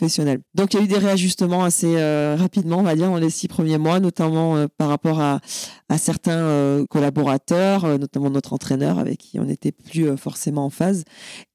Donc 0.55 0.73
il 0.73 0.77
y 0.77 0.79
a 0.81 0.83
eu 0.83 0.87
des 0.87 0.97
réajustements 0.97 1.63
assez 1.63 1.95
rapidement, 2.35 2.79
on 2.79 2.83
va 2.83 2.95
dire, 2.95 3.09
dans 3.09 3.17
les 3.17 3.29
six 3.29 3.47
premiers 3.47 3.77
mois, 3.77 3.99
notamment 3.99 4.67
par 4.77 4.89
rapport 4.89 5.19
à, 5.21 5.39
certains 5.97 6.85
collaborateurs, 6.89 7.97
notamment 7.99 8.29
notre 8.29 8.53
entraîneur 8.53 8.99
avec 8.99 9.17
qui 9.17 9.39
on 9.39 9.45
n'était 9.45 9.71
plus 9.71 10.17
forcément 10.17 10.65
en 10.65 10.69
phase. 10.69 11.03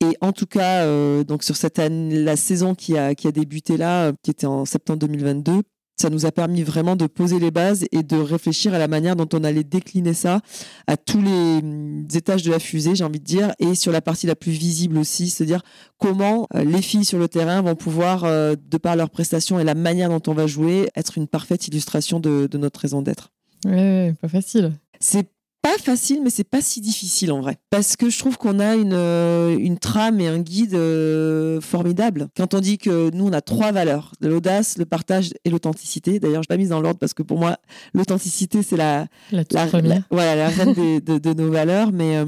Et 0.00 0.16
en 0.20 0.32
tout 0.32 0.46
cas, 0.46 0.86
donc 1.24 1.42
sur 1.42 1.56
cette 1.56 1.78
année, 1.78 2.18
la 2.18 2.36
saison 2.36 2.74
qui 2.74 2.96
a, 2.96 3.14
qui 3.14 3.28
a 3.28 3.32
débuté 3.32 3.76
là, 3.76 4.12
qui 4.22 4.30
était 4.30 4.46
en 4.46 4.64
septembre 4.64 5.00
2022, 5.00 5.62
ça 5.96 6.10
nous 6.10 6.26
a 6.26 6.32
permis 6.32 6.62
vraiment 6.62 6.96
de 6.96 7.06
poser 7.06 7.38
les 7.38 7.50
bases 7.50 7.84
et 7.92 8.02
de 8.02 8.16
réfléchir 8.16 8.74
à 8.74 8.78
la 8.78 8.88
manière 8.88 9.16
dont 9.16 9.28
on 9.32 9.44
allait 9.44 9.64
décliner 9.64 10.14
ça 10.14 10.40
à 10.86 10.96
tous 10.96 11.20
les 11.20 11.30
hum, 11.30 12.06
étages 12.12 12.42
de 12.42 12.50
la 12.50 12.58
fusée, 12.58 12.94
j'ai 12.94 13.04
envie 13.04 13.20
de 13.20 13.24
dire, 13.24 13.52
et 13.58 13.74
sur 13.74 13.92
la 13.92 14.00
partie 14.00 14.26
la 14.26 14.34
plus 14.34 14.52
visible 14.52 14.98
aussi, 14.98 15.30
c'est-à-dire 15.30 15.62
comment 15.98 16.48
euh, 16.54 16.64
les 16.64 16.82
filles 16.82 17.04
sur 17.04 17.18
le 17.18 17.28
terrain 17.28 17.62
vont 17.62 17.76
pouvoir, 17.76 18.24
euh, 18.24 18.54
de 18.70 18.78
par 18.78 18.96
leurs 18.96 19.10
prestations 19.10 19.60
et 19.60 19.64
la 19.64 19.74
manière 19.74 20.08
dont 20.08 20.22
on 20.30 20.34
va 20.34 20.46
jouer, 20.46 20.88
être 20.96 21.18
une 21.18 21.28
parfaite 21.28 21.68
illustration 21.68 22.20
de, 22.20 22.48
notre 22.54 22.80
raison 22.80 23.02
d'être. 23.02 23.30
Ouais, 23.64 24.14
pas 24.20 24.28
facile. 24.28 24.72
C'est 25.00 25.28
pas 25.62 25.78
facile, 25.78 26.20
mais 26.24 26.30
c'est 26.30 26.42
pas 26.42 26.60
si 26.60 26.80
difficile 26.80 27.30
en 27.30 27.40
vrai. 27.40 27.56
Parce 27.70 27.94
que 27.94 28.10
je 28.10 28.18
trouve 28.18 28.36
qu'on 28.36 28.58
a 28.58 28.74
une, 28.74 28.92
euh, 28.94 29.56
une 29.56 29.78
trame 29.78 30.20
et 30.20 30.26
un 30.26 30.40
guide 30.40 30.74
euh, 30.74 31.60
formidable. 31.60 32.26
Quand 32.36 32.54
on 32.54 32.58
dit 32.58 32.78
que 32.78 33.14
nous, 33.14 33.28
on 33.28 33.32
a 33.32 33.40
trois 33.40 33.70
valeurs 33.70 34.10
l'audace, 34.20 34.76
le 34.76 34.86
partage 34.86 35.30
et 35.44 35.50
l'authenticité. 35.50 36.18
D'ailleurs, 36.18 36.42
je 36.42 36.48
l'ai 36.50 36.56
pas 36.56 36.58
mise 36.58 36.70
dans 36.70 36.80
l'ordre 36.80 36.98
parce 36.98 37.14
que 37.14 37.22
pour 37.22 37.38
moi, 37.38 37.58
l'authenticité, 37.94 38.64
c'est 38.64 38.76
la, 38.76 39.06
la, 39.30 39.44
la, 39.52 39.66
voilà, 40.10 40.34
la 40.34 40.48
reine 40.48 40.74
de, 40.74 41.18
de, 41.18 41.32
nos 41.32 41.52
valeurs. 41.52 41.92
Mais 41.92 42.24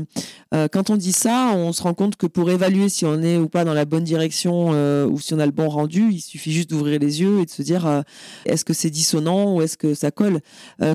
euh, 0.54 0.68
quand 0.68 0.90
on 0.90 0.96
dit 0.96 1.12
ça, 1.12 1.50
on 1.56 1.72
se 1.72 1.82
rend 1.82 1.94
compte 1.94 2.14
que 2.14 2.26
pour 2.26 2.48
évaluer 2.50 2.88
si 2.88 3.04
on 3.04 3.20
est 3.20 3.36
ou 3.36 3.48
pas 3.48 3.64
dans 3.64 3.74
la 3.74 3.84
bonne 3.84 4.04
direction 4.04 4.68
ou 5.06 5.18
si 5.18 5.34
on 5.34 5.40
a 5.40 5.46
le 5.46 5.52
bon 5.52 5.68
rendu, 5.68 6.10
il 6.12 6.20
suffit 6.20 6.52
juste 6.52 6.70
d'ouvrir 6.70 7.00
les 7.00 7.20
yeux 7.20 7.40
et 7.40 7.46
de 7.46 7.50
se 7.50 7.62
dire 7.62 8.04
est-ce 8.46 8.64
que 8.64 8.72
c'est 8.72 8.90
dissonant 8.90 9.54
ou 9.54 9.62
est-ce 9.62 9.76
que 9.76 9.94
ça 9.94 10.12
colle? 10.12 10.40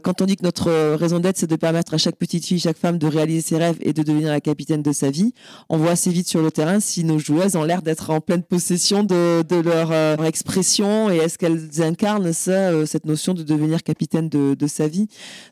quand 0.04 0.22
on 0.22 0.26
dit 0.26 0.38
que 0.38 0.44
notre 0.44 0.96
raison 0.96 1.20
d'être, 1.20 1.38
c'est 1.38 1.50
de 1.50 1.56
permettre 1.56 1.94
à 1.94 1.98
chaque 1.98 2.16
petit 2.16 2.29
petite 2.30 2.46
fille, 2.46 2.60
chaque 2.60 2.78
femme 2.78 3.00
de 3.00 3.08
réaliser 3.08 3.42
ses 3.42 3.58
rêves 3.58 3.78
et 3.82 3.92
de 3.92 4.04
devenir 4.04 4.30
la 4.30 4.40
capitaine 4.40 4.84
de 4.84 4.92
sa 4.92 5.10
vie. 5.10 5.34
On 5.68 5.78
voit 5.78 5.92
assez 5.92 6.12
vite 6.12 6.28
sur 6.28 6.44
le 6.44 6.52
terrain 6.52 6.80
si 6.80 7.04
nos 7.04 7.18
joueuses 7.18 7.56
ont 7.56 7.64
l'air 7.64 7.82
d'être 7.82 8.12
en 8.12 8.22
pleine 8.22 8.44
possession 8.44 9.04
de, 9.04 9.42
de 9.42 9.56
leur, 9.56 9.92
euh, 9.92 10.16
expression 10.24 11.10
et 11.10 11.18
est-ce 11.18 11.40
qu'elles 11.40 11.82
incarnent 11.82 12.32
ça, 12.32 12.70
euh, 12.70 12.86
cette 12.86 13.06
notion 13.06 13.34
de 13.34 13.42
devenir 13.42 13.82
capitaine 13.82 14.30
de, 14.30 14.68
sa 14.68 14.88
vie. 14.88 15.08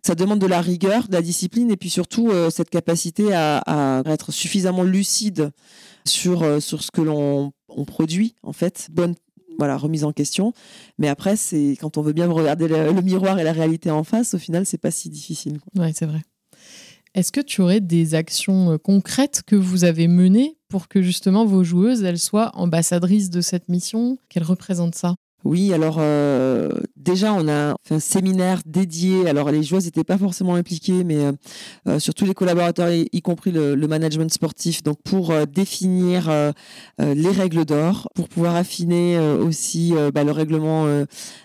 Ça 0.06 0.14
demande 0.14 0.38
de 0.38 0.46
la 0.46 0.62
rigueur, 0.62 1.08
de 1.08 1.14
la 1.14 1.24
discipline 1.24 1.72
et 1.72 1.78
puis 1.78 1.90
surtout 1.90 2.30
euh, 2.30 2.52
cette 2.52 2.70
capacité 2.70 3.34
à, 3.34 4.04
être 4.06 4.32
suffisamment 4.32 4.84
lucide 4.84 5.52
sur, 6.06 6.62
sur 6.62 6.84
ce 6.84 6.92
que 6.92 7.02
l'on 7.02 7.52
on 7.70 7.86
produit 7.86 8.36
en 8.44 8.54
fait. 8.54 8.88
Bonne 8.92 9.16
voilà, 9.58 9.78
remise 9.78 10.04
en 10.04 10.12
question. 10.12 10.54
Mais 10.98 11.08
après, 11.08 11.36
c'est 11.36 11.78
quand 11.80 11.98
on 11.98 12.02
veut 12.02 12.14
bien 12.14 12.28
regarder 12.28 12.68
le, 12.68 13.02
miroir 13.02 13.40
et 13.40 13.44
la 13.44 13.54
réalité 13.54 13.90
en 13.90 14.04
face, 14.04 14.34
au 14.34 14.38
final, 14.38 14.66
c'est 14.66 14.78
pas 14.78 14.92
si 14.92 15.10
difficile. 15.10 15.60
Oui, 15.76 15.92
c'est 15.96 16.06
vrai. 16.06 16.22
Est-ce 17.18 17.32
que 17.32 17.42
tu 17.42 17.62
aurais 17.62 17.82
des 17.82 18.14
actions 18.14 18.74
euh, 18.74 18.78
concrètes 18.78 19.42
que 19.42 19.56
vous 19.56 19.86
avez 19.86 20.08
menées 20.08 20.60
pour 20.70 20.88
que 20.88 21.02
justement 21.02 21.48
vos 21.48 21.64
joueuses, 21.64 22.04
elles 22.04 22.20
soient 22.20 22.56
ambassadrices 22.56 23.32
de 23.32 23.42
cette 23.42 23.70
mission, 23.70 24.20
qu'elles 24.30 24.44
représentent 24.44 24.94
ça? 24.94 25.16
Oui, 25.44 25.72
alors 25.72 25.98
euh, 26.00 26.72
déjà 26.96 27.32
on 27.34 27.48
a 27.48 27.76
fait 27.84 27.96
un 27.96 28.00
séminaire 28.00 28.62
dédié. 28.66 29.30
Alors 29.30 29.52
les 29.52 29.64
joueuses 29.64 29.86
n'étaient 29.86 30.04
pas 30.04 30.18
forcément 30.18 30.56
impliquées, 30.56 31.04
mais 31.04 31.18
euh, 31.18 31.32
euh, 31.88 32.00
surtout 32.00 32.26
les 32.26 32.34
collaborateurs, 32.34 32.90
y, 32.92 33.22
compris 33.22 33.52
le, 33.52 33.76
management 33.88 34.34
sportif, 34.34 34.84
donc 34.84 34.98
pour 35.04 35.34
définir 35.48 36.30
les 37.00 37.30
règles 37.30 37.64
d'or, 37.64 38.10
pour 38.16 38.28
pouvoir 38.28 38.56
affiner 38.56 39.18
aussi 39.18 39.94
bah, 40.14 40.26
le 40.26 40.32
règlement 40.32 40.86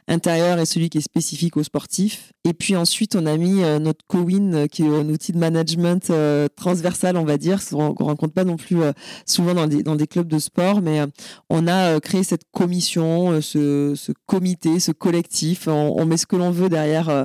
intérieur 0.08 0.58
et 0.58 0.66
celui 0.66 0.90
qui 0.90 0.99
est 0.99 1.02
spécifique 1.02 1.56
aux 1.56 1.62
sportifs. 1.62 2.32
Et 2.44 2.52
puis 2.52 2.75
ensuite 2.75 3.14
on 3.14 3.26
a 3.26 3.37
mis 3.37 3.61
notre 3.80 4.04
CoWin, 4.08 4.66
qui 4.66 4.82
est 4.82 4.88
un 4.88 5.08
outil 5.08 5.30
de 5.32 5.38
management 5.38 6.12
transversal, 6.56 7.16
on 7.16 7.25
va 7.25 7.38
dire, 7.38 7.61
qu'on 7.64 7.94
rencontre 7.94 8.34
pas 8.34 8.44
non 8.44 8.56
plus 8.56 8.78
souvent 9.25 9.54
dans 9.54 9.68
des, 9.68 9.84
dans 9.84 9.94
des 9.94 10.08
clubs 10.08 10.28
de 10.28 10.40
sport, 10.40 10.82
mais 10.82 11.00
on 11.49 11.68
a 11.68 12.00
créé 12.00 12.25
cette 12.25 12.50
commission, 12.50 13.40
ce 13.40 13.82
ce, 13.95 14.12
comité, 14.27 14.81
ce 14.81 14.93
collectif. 14.93 15.69
On, 15.69 16.07
met 16.07 16.17
ce 16.17 16.27
que 16.27 16.37
l'on 16.37 16.51
veut 16.51 16.69
derrière, 16.69 17.09
euh, 17.09 17.25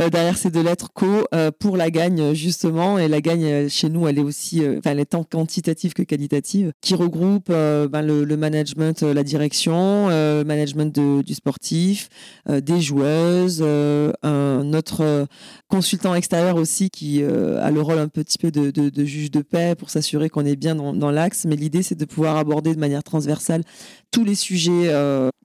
euh, 0.00 0.08
derrière 0.10 0.36
ces 0.36 0.50
deux 0.50 0.62
lettres 0.62 0.90
co 0.92 1.06
euh, 1.34 1.50
pour 1.58 1.76
la 1.76 1.90
gagne 1.90 2.34
justement. 2.34 2.98
Et 2.98 3.08
la 3.08 3.20
gagne 3.20 3.68
chez 3.68 3.88
nous, 3.88 4.08
elle 4.08 4.18
est 4.18 4.22
aussi, 4.22 4.60
enfin, 4.60 4.90
elle 4.90 5.00
est 5.00 5.06
tant 5.06 5.24
quantitative 5.24 5.92
que 5.92 6.02
qualitative, 6.02 6.72
qui 6.80 6.94
regroupe 6.94 7.48
ben, 7.48 8.02
le, 8.02 8.36
management, 8.36 9.02
la 9.02 9.22
direction, 9.22 10.08
le 10.08 10.44
management 10.44 10.98
du 11.24 11.34
sportif, 11.34 12.08
des 12.48 12.80
joueuses, 12.80 13.60
notre 13.62 15.26
consultant 15.68 16.14
extérieur 16.14 16.56
aussi 16.56 16.90
qui 16.90 17.22
a 17.22 17.70
le 17.70 17.80
rôle 17.80 17.98
un 17.98 18.08
petit 18.08 18.38
peu 18.38 18.50
de, 18.50 19.04
juge 19.04 19.30
de 19.30 19.42
paix 19.42 19.74
pour 19.76 19.90
s'assurer 19.90 20.28
qu'on 20.28 20.44
est 20.44 20.56
bien 20.56 20.74
dans 20.74 21.10
l'axe. 21.10 21.44
Mais 21.46 21.56
l'idée, 21.56 21.82
c'est 21.82 21.94
de 21.94 22.04
pouvoir 22.04 22.36
aborder 22.36 22.74
de 22.74 22.80
manière 22.80 23.02
transversale 23.02 23.62
tous 24.10 24.24
les 24.24 24.34
sujets 24.34 24.92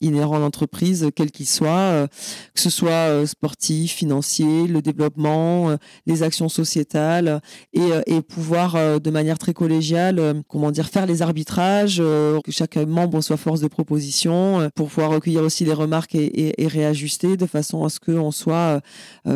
inhérents 0.02 0.41
l'entreprise, 0.42 1.10
quel 1.16 1.32
qu'il 1.32 1.48
soit, 1.48 1.70
euh, 1.70 2.08
que 2.54 2.60
ce 2.60 2.70
soit 2.70 2.92
euh, 2.92 3.26
sportif, 3.26 3.94
financier, 3.94 4.68
le 4.68 4.82
développement, 4.82 5.70
euh, 5.70 5.78
les 6.06 6.24
actions 6.24 6.50
sociétales, 6.50 7.42
et, 7.74 8.22
pouvoir 8.22 9.00
de 9.00 9.10
manière 9.10 9.38
très 9.38 9.54
collégiale, 9.54 10.42
comment 10.48 10.72
dire, 10.72 10.88
faire 10.88 11.06
les 11.06 11.22
arbitrages, 11.22 11.98
que 11.98 12.52
chaque 12.52 12.78
membre 12.78 13.22
soit 13.22 13.38
force 13.38 13.60
de 13.60 13.68
proposition, 13.68 14.70
pour 14.76 14.88
pouvoir 14.90 15.12
recueillir 15.12 15.42
aussi 15.42 15.66
les 15.66 15.74
remarques 15.74 16.16
et, 16.16 16.54
réajuster 16.68 17.38
de 17.38 17.46
façon 17.46 17.84
à 17.84 17.90
ce 17.90 18.00
qu'on 18.00 18.32
soit 18.32 18.82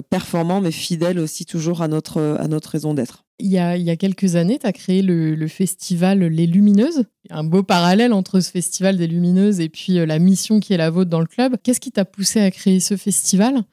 performant, 0.10 0.62
mais 0.62 0.72
fidèle 0.72 1.20
aussi 1.20 1.46
toujours 1.46 1.82
à 1.82 1.88
notre, 1.88 2.38
à 2.40 2.48
notre 2.48 2.70
raison 2.70 2.94
d'être. 2.94 3.25
Il 3.40 3.48
y, 3.48 3.58
a, 3.58 3.76
il 3.76 3.84
y 3.84 3.90
a 3.90 3.98
quelques 3.98 4.38
années, 4.38 4.60
tu 4.60 4.66
as 4.66 4.72
créé 4.72 5.02
le, 5.02 5.48
festival 5.48 6.20
Les 6.20 6.48
Lumineuses. 6.48 7.04
Il 7.26 7.32
y 7.32 7.34
a 7.34 7.40
un 7.40 7.44
beau 7.44 7.64
parallèle 7.64 8.14
entre 8.14 8.40
ce 8.40 8.50
festival 8.50 8.98
des 8.98 9.08
Lumineuses 9.08 9.60
et 9.60 9.68
puis 9.68 10.00
euh, 10.00 10.06
la 10.06 10.20
mission 10.20 10.62
qui 10.62 10.74
est 10.74 10.78
la 10.78 10.90
vôtre 10.90 11.10
dans 11.10 11.20
le 11.20 11.26
club. 11.26 11.58
Qu'est-ce 11.62 11.82
qui 11.82 11.92
t'a 11.92 12.06
poussé 12.06 12.40
à 12.40 12.50
créer 12.50 12.80
ce 12.80 12.96
festival? 12.96 13.64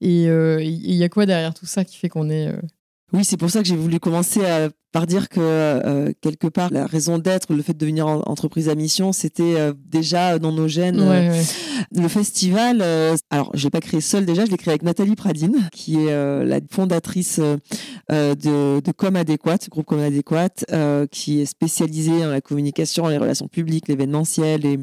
Et 0.00 0.28
euh, 0.28 0.62
il 0.62 0.94
y 0.94 1.04
a 1.04 1.10
quoi 1.10 1.26
derrière 1.26 1.52
tout 1.52 1.66
ça 1.66 1.84
qui 1.84 1.98
fait 1.98 2.08
qu'on 2.08 2.30
est... 2.30 2.48
Euh, 2.48 2.60
oui, 3.12 3.24
c'est 3.24 3.36
pour 3.36 3.50
ça 3.50 3.60
que 3.60 3.68
j'ai 3.68 3.76
voulu 3.76 4.00
commencer 4.00 4.44
à 4.46 4.70
par 4.92 5.06
dire 5.06 5.28
que 5.28 5.40
euh, 5.40 6.12
quelque 6.20 6.48
part 6.48 6.70
la 6.72 6.86
raison 6.86 7.18
d'être, 7.18 7.54
le 7.54 7.62
fait 7.62 7.74
de 7.74 7.78
devenir 7.78 8.06
entreprise 8.06 8.68
à 8.68 8.74
mission, 8.74 9.12
c'était 9.12 9.54
euh, 9.56 9.72
déjà 9.86 10.38
dans 10.38 10.52
nos 10.52 10.66
gènes. 10.66 11.00
Euh, 11.00 11.42
le 11.92 12.08
festival, 12.08 12.84
alors 13.30 13.50
je 13.54 13.64
l'ai 13.64 13.70
pas 13.70 13.80
créé 13.80 14.00
seul 14.00 14.26
déjà, 14.26 14.44
je 14.44 14.50
l'ai 14.50 14.56
créé 14.56 14.72
avec 14.72 14.82
Nathalie 14.82 15.16
Pradine, 15.16 15.68
qui 15.72 15.96
est 15.96 16.44
la 16.44 16.60
fondatrice 16.70 17.40
de, 18.10 18.80
de 18.80 18.92
Com 18.92 19.16
Adéquate, 19.16 19.68
groupe 19.70 19.86
Com 19.86 20.00
Adéquate, 20.00 20.64
qui 21.10 21.40
est 21.40 21.46
spécialisée 21.46 22.20
dans 22.20 22.30
la 22.30 22.40
communication, 22.40 23.08
les 23.08 23.18
relations 23.18 23.48
publiques, 23.48 23.88
l'événementiel, 23.88 24.66
et, 24.66 24.78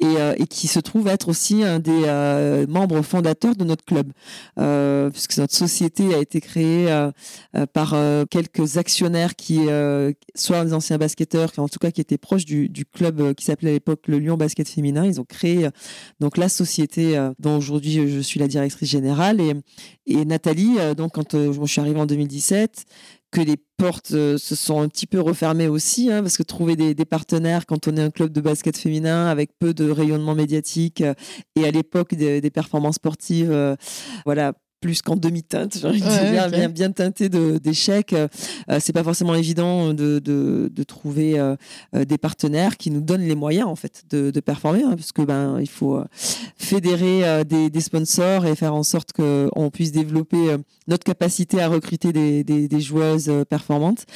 et, 0.00 0.14
et, 0.36 0.46
qui 0.46 0.68
se 0.68 0.78
trouve 0.80 1.08
être 1.08 1.28
aussi 1.28 1.62
un 1.64 1.78
des 1.78 2.66
membres 2.68 3.02
fondateurs 3.02 3.56
de 3.56 3.64
notre 3.64 3.84
club, 3.84 4.12
puisque 5.12 5.36
notre 5.38 5.54
société 5.54 6.14
a 6.14 6.18
été 6.18 6.40
créée 6.40 6.86
par 7.72 7.96
quelques 8.30 8.76
actionnaires 8.76 9.34
qui 9.36 9.60
euh, 9.68 10.12
soit 10.34 10.64
des 10.64 10.72
anciens 10.72 10.98
basketteurs, 10.98 11.50
en 11.56 11.68
tout 11.68 11.78
cas 11.78 11.90
qui 11.90 12.00
étaient 12.00 12.18
proches 12.18 12.44
du, 12.44 12.68
du 12.68 12.84
club 12.84 13.20
euh, 13.20 13.34
qui 13.34 13.44
s'appelait 13.44 13.70
à 13.70 13.72
l'époque 13.72 14.02
le 14.06 14.18
Lyon 14.18 14.36
Basket 14.36 14.68
Féminin. 14.68 15.04
Ils 15.04 15.20
ont 15.20 15.24
créé 15.24 15.66
euh, 15.66 15.70
donc 16.20 16.36
la 16.36 16.48
société 16.48 17.16
euh, 17.16 17.32
dont 17.38 17.56
aujourd'hui 17.56 18.08
je 18.08 18.20
suis 18.20 18.40
la 18.40 18.48
directrice 18.48 18.88
générale 18.88 19.40
et, 19.40 19.54
et 20.06 20.24
Nathalie, 20.24 20.76
donc 20.96 21.12
quand 21.12 21.36
je 21.36 21.66
suis 21.66 21.80
arrivée 21.80 22.00
en 22.00 22.06
2017, 22.06 22.59
que 23.30 23.40
les 23.40 23.56
portes 23.76 24.08
se 24.08 24.54
sont 24.54 24.80
un 24.80 24.88
petit 24.88 25.06
peu 25.06 25.20
refermées 25.20 25.68
aussi, 25.68 26.10
hein, 26.10 26.22
parce 26.22 26.36
que 26.36 26.42
trouver 26.42 26.76
des, 26.76 27.04
partenaires 27.04 27.66
quand 27.66 27.86
on 27.86 27.96
est 27.96 28.02
un 28.02 28.10
club 28.10 28.32
de 28.32 28.40
basket 28.40 28.76
féminin 28.76 29.28
avec 29.28 29.56
peu 29.58 29.72
de 29.72 29.88
rayonnement 29.88 30.34
médiatique 30.34 31.02
et 31.56 31.64
à 31.64 31.70
l'époque 31.70 32.14
des, 32.14 32.40
des, 32.40 32.50
performances 32.50 32.96
sportives, 32.96 33.76
voilà, 34.24 34.54
plus 34.80 35.02
qu'en 35.02 35.16
demi-teinte, 35.16 35.78
j'ai 35.80 35.86
envie 35.86 36.00
de 36.00 36.06
dire, 36.06 36.48
bien, 36.50 36.68
bien 36.68 36.90
teinté 36.90 37.28
d'échecs. 37.28 38.14
Euh, 38.14 38.28
c'est 38.80 38.92
pas 38.92 39.04
forcément 39.04 39.34
évident 39.34 39.92
de, 39.92 40.18
de, 40.18 40.70
de 40.72 40.82
trouver 40.82 41.38
euh, 41.38 41.56
euh, 41.94 42.04
des 42.04 42.18
partenaires 42.18 42.76
qui 42.76 42.90
nous 42.90 43.00
donnent 43.00 43.26
les 43.26 43.34
moyens 43.34 43.68
en 43.68 43.76
fait 43.76 44.04
de, 44.10 44.30
de 44.30 44.40
performer, 44.40 44.82
hein, 44.82 44.94
parce 44.96 45.12
que 45.12 45.22
ben 45.22 45.58
il 45.60 45.68
faut 45.68 45.96
euh, 45.96 46.04
fédérer 46.56 47.44
des, 47.44 47.70
des, 47.70 47.80
sponsors 47.80 48.46
et 48.46 48.54
faire 48.56 48.74
en 48.74 48.82
sorte 48.82 49.12
qu'on 49.12 49.70
puisse 49.70 49.92
développer 49.92 50.56
notre 50.86 51.04
capacité 51.04 51.60
à 51.60 51.68
recruter 51.68 52.12
des, 52.12 52.44
des, 52.44 52.68
des 52.68 52.80
joueuses 52.80 53.30
performantes. 53.48 54.06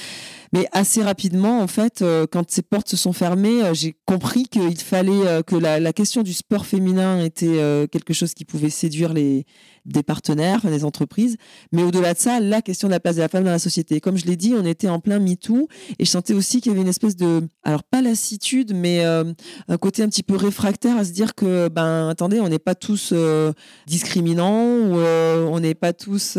Mais 0.52 0.66
assez 0.72 1.02
rapidement, 1.02 1.60
en 1.60 1.66
fait, 1.66 2.04
quand 2.30 2.48
ces 2.50 2.62
portes 2.62 2.88
se 2.88 2.96
sont 2.96 3.12
fermées, 3.12 3.74
j'ai 3.74 3.96
compris 4.06 4.44
qu'il 4.44 4.78
fallait 4.78 5.42
que 5.44 5.56
la, 5.56 5.80
la, 5.80 5.92
question 5.92 6.22
du 6.22 6.32
sport 6.32 6.64
féminin 6.64 7.24
était 7.24 7.88
quelque 7.90 8.12
chose 8.14 8.34
qui 8.34 8.44
pouvait 8.44 8.70
séduire 8.70 9.12
les 9.12 9.46
des 9.84 10.02
partenaires, 10.02 10.60
des 10.62 10.84
entreprises. 10.84 11.36
Mais 11.72 11.82
au-delà 11.82 12.14
de 12.14 12.18
ça, 12.18 12.40
la 12.40 12.62
question 12.62 12.88
de 12.88 12.92
la 12.92 13.00
place 13.00 13.16
de 13.16 13.20
la 13.20 13.28
femme 13.28 13.44
dans 13.44 13.50
la 13.50 13.58
société. 13.58 14.00
Comme 14.00 14.16
je 14.16 14.26
l'ai 14.26 14.36
dit, 14.36 14.54
on 14.56 14.64
était 14.64 14.88
en 14.88 15.00
plein 15.00 15.18
MeToo 15.18 15.68
et 15.98 16.04
je 16.04 16.10
sentais 16.10 16.34
aussi 16.34 16.60
qu'il 16.60 16.72
y 16.72 16.74
avait 16.74 16.82
une 16.82 16.88
espèce 16.88 17.16
de, 17.16 17.42
alors 17.62 17.84
pas 17.84 18.02
lassitude, 18.02 18.72
mais 18.74 19.04
euh, 19.04 19.24
un 19.68 19.76
côté 19.76 20.02
un 20.02 20.08
petit 20.08 20.22
peu 20.22 20.36
réfractaire 20.36 20.96
à 20.96 21.04
se 21.04 21.12
dire 21.12 21.34
que, 21.34 21.68
ben, 21.68 22.08
attendez, 22.08 22.40
on 22.40 22.48
n'est 22.48 22.58
pas 22.58 22.74
tous 22.74 23.10
euh, 23.12 23.52
discriminants 23.86 24.64
ou 24.64 24.98
euh, 24.98 25.46
on 25.46 25.60
n'est 25.60 25.74
pas 25.74 25.92
tous 25.92 26.38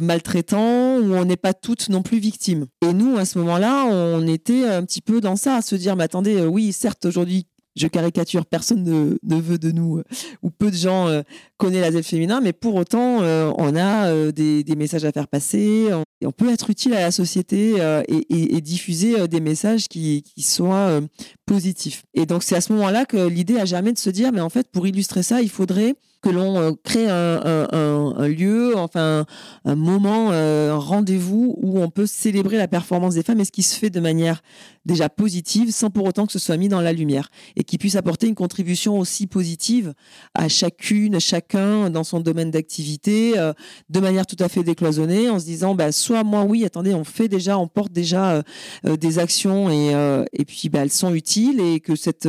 maltraitants 0.00 0.98
ou 0.98 1.14
on 1.14 1.24
n'est 1.24 1.36
pas 1.36 1.54
toutes 1.54 1.88
non 1.88 2.02
plus 2.02 2.18
victimes. 2.18 2.66
Et 2.82 2.92
nous, 2.92 3.16
à 3.16 3.24
ce 3.24 3.38
moment-là, 3.38 3.86
on 3.86 4.26
était 4.26 4.64
un 4.64 4.84
petit 4.84 5.00
peu 5.00 5.20
dans 5.20 5.36
ça, 5.36 5.56
à 5.56 5.62
se 5.62 5.74
dire, 5.74 5.96
mais 5.96 6.04
attendez, 6.04 6.42
oui, 6.42 6.72
certes, 6.72 7.04
aujourd'hui, 7.06 7.46
je 7.76 7.86
caricature, 7.88 8.46
personne 8.46 8.84
ne, 9.22 9.40
veut 9.40 9.58
de 9.58 9.70
nous, 9.72 9.98
euh, 9.98 10.04
ou 10.42 10.50
peu 10.50 10.70
de 10.70 10.76
gens 10.76 11.08
euh, 11.08 11.22
connaissent 11.56 11.82
la 11.82 11.92
zèle 11.92 12.04
féminin, 12.04 12.40
mais 12.40 12.52
pour 12.52 12.74
autant, 12.74 13.22
euh, 13.22 13.50
on 13.58 13.76
a 13.76 14.32
des, 14.32 14.64
messages 14.76 15.04
à 15.04 15.12
faire 15.12 15.28
passer, 15.28 15.88
on, 15.92 16.04
on 16.26 16.32
peut 16.32 16.52
être 16.52 16.70
utile 16.70 16.94
à 16.94 17.00
la 17.00 17.10
société 17.10 17.74
et, 18.08 18.60
diffuser 18.60 19.28
des 19.28 19.40
messages 19.40 19.88
qui, 19.88 20.22
qui 20.22 20.42
soient 20.42 21.00
positifs. 21.46 22.04
Et 22.14 22.26
donc, 22.26 22.42
c'est 22.42 22.56
à 22.56 22.60
ce 22.60 22.72
moment-là 22.72 23.04
que 23.04 23.28
l'idée 23.28 23.58
a 23.58 23.64
jamais 23.64 23.92
de 23.92 23.98
se 23.98 24.10
dire, 24.10 24.32
mais 24.32 24.40
en 24.40 24.48
fait, 24.48 24.68
pour 24.70 24.86
illustrer 24.86 25.22
ça, 25.22 25.42
il 25.42 25.50
faudrait 25.50 25.94
que 26.24 26.30
l'on 26.30 26.56
euh, 26.56 26.72
crée 26.82 27.06
un, 27.06 28.28
lieu, 28.28 28.74
enfin 28.78 29.26
un 29.66 29.74
moment, 29.74 30.30
euh, 30.32 30.72
un 30.72 30.78
rendez-vous 30.78 31.54
où 31.60 31.78
on 31.78 31.90
peut 31.90 32.06
célébrer 32.06 32.56
la 32.56 32.66
performance 32.66 33.14
des 33.14 33.22
femmes 33.22 33.40
et 33.40 33.44
ce 33.44 33.52
qui 33.52 33.62
se 33.62 33.78
fait 33.78 33.90
de 33.90 34.00
manière 34.00 34.42
déjà 34.86 35.10
positive 35.10 35.70
sans 35.70 35.90
pour 35.90 36.06
autant 36.06 36.24
que 36.24 36.32
ce 36.32 36.38
soit 36.38 36.56
mis 36.56 36.68
dans 36.68 36.80
la 36.80 36.94
lumière 36.94 37.28
et 37.56 37.64
qui 37.64 37.76
puisse 37.76 37.96
apporter 37.96 38.26
une 38.26 38.34
contribution 38.34 38.98
aussi 38.98 39.26
positive 39.26 39.92
à 40.34 40.48
chacune, 40.48 41.20
chacun 41.20 41.90
dans 41.90 42.04
son 42.04 42.20
domaine 42.20 42.50
d'activité 42.50 43.38
euh, 43.38 43.52
de 43.90 44.00
manière 44.00 44.24
tout 44.24 44.36
à 44.40 44.48
fait 44.48 44.62
décloisonnée 44.62 45.28
en 45.28 45.38
se 45.38 45.44
disant 45.44 45.74
bah, 45.74 45.92
soit 45.92 46.24
moi 46.24 46.44
oui, 46.44 46.64
attendez, 46.64 46.94
on 46.94 47.04
fait 47.04 47.28
déjà, 47.28 47.58
on 47.58 47.68
porte 47.68 47.92
déjà 47.92 48.42
des 48.84 49.18
actions 49.18 49.68
et, 49.70 49.92
et 50.32 50.44
puis 50.46 50.70
bah, 50.70 50.80
elles 50.80 50.90
sont 50.90 51.12
utiles 51.14 51.60
et 51.60 51.80
que 51.80 51.96
cette 51.96 52.28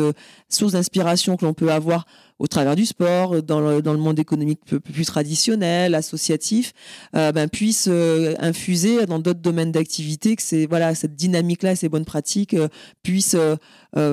source 0.49 0.73
d'inspiration 0.73 1.37
que 1.37 1.45
l'on 1.45 1.53
peut 1.53 1.71
avoir 1.71 2.05
au 2.37 2.47
travers 2.47 2.75
du 2.75 2.85
sport, 2.85 3.41
dans 3.41 3.61
le, 3.61 3.81
dans 3.81 3.93
le 3.93 3.99
monde 3.99 4.19
économique 4.19 4.59
plus, 4.65 5.05
traditionnel, 5.05 5.95
associatif, 5.95 6.73
euh, 7.15 7.31
ben, 7.31 7.47
puisse 7.47 7.87
euh, 7.89 8.35
infuser 8.39 9.05
dans 9.05 9.19
d'autres 9.19 9.39
domaines 9.39 9.71
d'activité, 9.71 10.35
que 10.35 10.41
c'est 10.41 10.65
voilà 10.65 10.95
cette 10.95 11.15
dynamique-là, 11.15 11.77
ces 11.77 11.87
bonnes 11.87 12.03
pratiques 12.03 12.53
euh, 12.53 12.67
puissent 13.03 13.37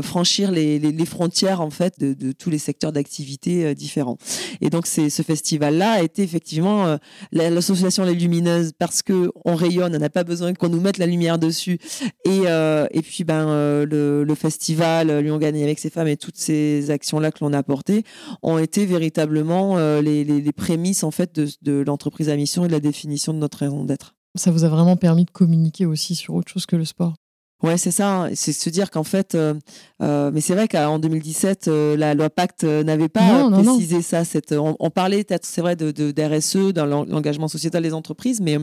franchir 0.03 0.53
les, 0.53 0.79
les, 0.79 0.93
les, 0.93 1.07
frontières 1.07 1.61
en 1.61 1.71
fait 1.71 1.99
de, 1.99 2.15
de 2.15 2.31
tous 2.31 2.51
les 2.51 2.59
secteurs 2.59 2.93
d'activité 2.93 3.75
différents. 3.75 4.17
Et 4.61 4.71
donc 4.71 4.87
c'est 4.87 5.11
ce 5.11 5.23
festival-là 5.23 5.93
a 5.95 6.03
été 6.03 6.23
effectivement 6.23 6.99
l'association 7.33 8.05
Les 8.05 8.15
Lumineuses 8.15 8.71
parce 8.79 9.03
que 9.03 9.33
on 9.45 9.57
rayonne, 9.57 9.97
on 9.97 9.99
n'a 9.99 10.09
pas 10.09 10.23
besoin 10.23 10.55
qu'on 10.55 10.69
nous 10.69 10.81
mette 10.81 10.99
la 10.99 11.07
lumière 11.07 11.37
dessus. 11.37 11.79
Et, 12.25 12.43
et 12.43 13.03
puis 13.03 13.25
ben 13.25 13.47
le, 13.85 14.23
le 14.23 14.35
festival 14.37 15.19
Lyon 15.19 15.39
gagné 15.39 15.65
avec 15.65 15.81
ses 15.81 15.91
femmes 15.91 16.07
et 16.07 16.17
toutes 16.17 16.39
ces 16.39 16.93
actions-là 16.93 17.33
que 17.33 17.39
l'on 17.41 17.53
a 17.53 17.59
apportées 17.59 18.05
ont 18.43 18.59
été 18.59 18.87
véritablement 18.87 19.79
euh, 19.79 20.01
les, 20.01 20.53
prémices 20.53 21.05
en 21.05 21.11
fait 21.11 21.41
de, 21.63 21.81
l'entreprise 21.81 22.29
à 22.29 22.37
mission 22.37 22.65
et 22.65 22.69
de 22.69 22.73
la 22.73 22.81
définition 22.81 23.33
de 23.33 23.39
notre 23.39 23.59
raison 23.59 23.85
d'être. 23.85 24.15
Ça 24.35 24.51
vous 24.51 24.65
a 24.65 24.69
vraiment 24.69 24.97
permis 24.97 25.25
de 25.25 25.31
communiquer 25.31 25.87
aussi 25.87 26.15
sur 26.15 26.35
autre 26.35 26.51
chose 26.51 26.67
que 26.67 26.77
le 26.77 26.85
sport? 26.85 27.15
Ouais, 27.63 27.77
c'est 27.77 27.91
ça. 27.91 28.25
Hein. 28.25 28.31
C'est 28.35 28.53
se 28.53 28.71
dire 28.71 28.91
qu'en 28.91 29.05
fait, 29.05 29.35
euh, 29.35 29.55
euh, 30.03 30.31
mais 30.33 30.41
c'est 30.41 30.55
vrai 30.55 30.67
qu'en 30.67 30.99
2017, 30.99 31.69
la 31.69 32.15
loi 32.15 32.29
Pacte 32.29 32.65
n'avait 32.65 33.09
pas 33.09 33.49
précisé 33.51 34.03
ça. 34.03 34.25
Cette, 34.25 34.53
on, 34.53 34.91
parlait 34.91 35.23
peut-être, 35.23 35.47
c'est 35.47 35.61
vrai, 35.61 35.77
de, 35.77 35.91
de 35.91 36.11
d'RSE, 36.11 36.73
dans 36.73 36.87
l'engagement 36.87 37.49
sociétal 37.49 37.83
des 37.83 37.95
entreprises, 37.95 38.41
mais 38.41 38.59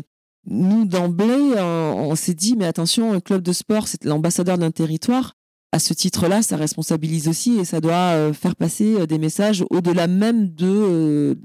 nous 0.46 0.86
d'emblée, 0.86 1.54
on, 1.58 2.10
on 2.10 2.16
s'est 2.16 2.34
dit, 2.34 2.56
mais 2.58 2.66
attention, 2.66 3.14
un 3.14 3.20
club 3.20 3.42
de 3.42 3.54
sport, 3.54 3.88
c'est 3.88 4.04
l'ambassadeur 4.04 4.58
d'un 4.58 4.72
territoire 4.72 5.36
à 5.72 5.80
ce 5.80 5.94
titre-là, 5.94 6.42
ça 6.42 6.58
responsabilise 6.58 7.28
aussi 7.28 7.60
et 7.60 7.66
ça 7.66 7.80
doit 7.80 7.94
euh, 7.94 8.34
faire 8.34 8.56
passer 8.56 8.96
euh, 8.96 9.06
des 9.06 9.20
messages 9.20 9.64
au-delà 9.70 10.08
même 10.08 10.50
de 10.50 10.68
euh, 10.68 11.36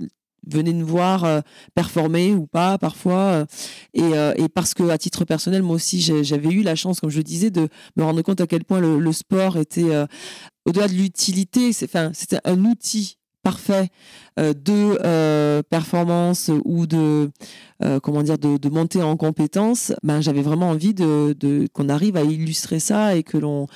venez 0.46 0.72
nous 0.74 0.86
voir 0.86 1.42
performer 1.74 2.34
ou 2.34 2.46
pas 2.46 2.76
parfois 2.76 3.46
et, 3.94 4.12
parce 4.54 4.74
que 4.74 4.82
à 4.90 4.98
titre 4.98 5.24
personnel 5.24 5.62
moi 5.62 5.76
aussi 5.76 6.02
j'avais 6.02 6.50
eu 6.50 6.60
la 6.60 6.74
chance 6.74 7.00
comme 7.00 7.08
je 7.08 7.16
le 7.16 7.22
disais 7.22 7.48
de 7.48 7.66
me 7.96 8.02
rendre 8.04 8.20
compte 8.20 8.42
à 8.42 8.46
quel 8.46 8.62
point 8.62 8.78
le, 8.78 9.12
sport 9.12 9.56
était 9.56 10.04
au-delà 10.66 10.86
de 10.86 10.92
l'utilité 10.92 11.72
c'est 11.72 11.86
enfin 11.86 12.10
c'était 12.12 12.40
un 12.44 12.62
outil 12.66 13.16
parfait 13.44 13.90
euh, 14.40 14.52
de 14.52 14.98
euh, 15.04 15.62
performance 15.62 16.50
ou 16.64 16.86
de 16.86 17.30
euh, 17.84 18.00
comment 18.00 18.22
dire 18.22 18.38
de, 18.38 18.68
monter 18.68 19.02
en 19.02 19.16
compétence, 19.16 19.92
ben 20.02 20.20
j'avais 20.20 20.42
vraiment 20.42 20.70
envie 20.70 20.94
de, 20.94 21.68
qu'on 21.72 21.88
arrive 21.88 22.16
à 22.16 22.22
illustrer 22.22 22.80
ça 22.80 23.14
et 23.14 23.22
que 23.22 23.36
l'on 23.36 23.68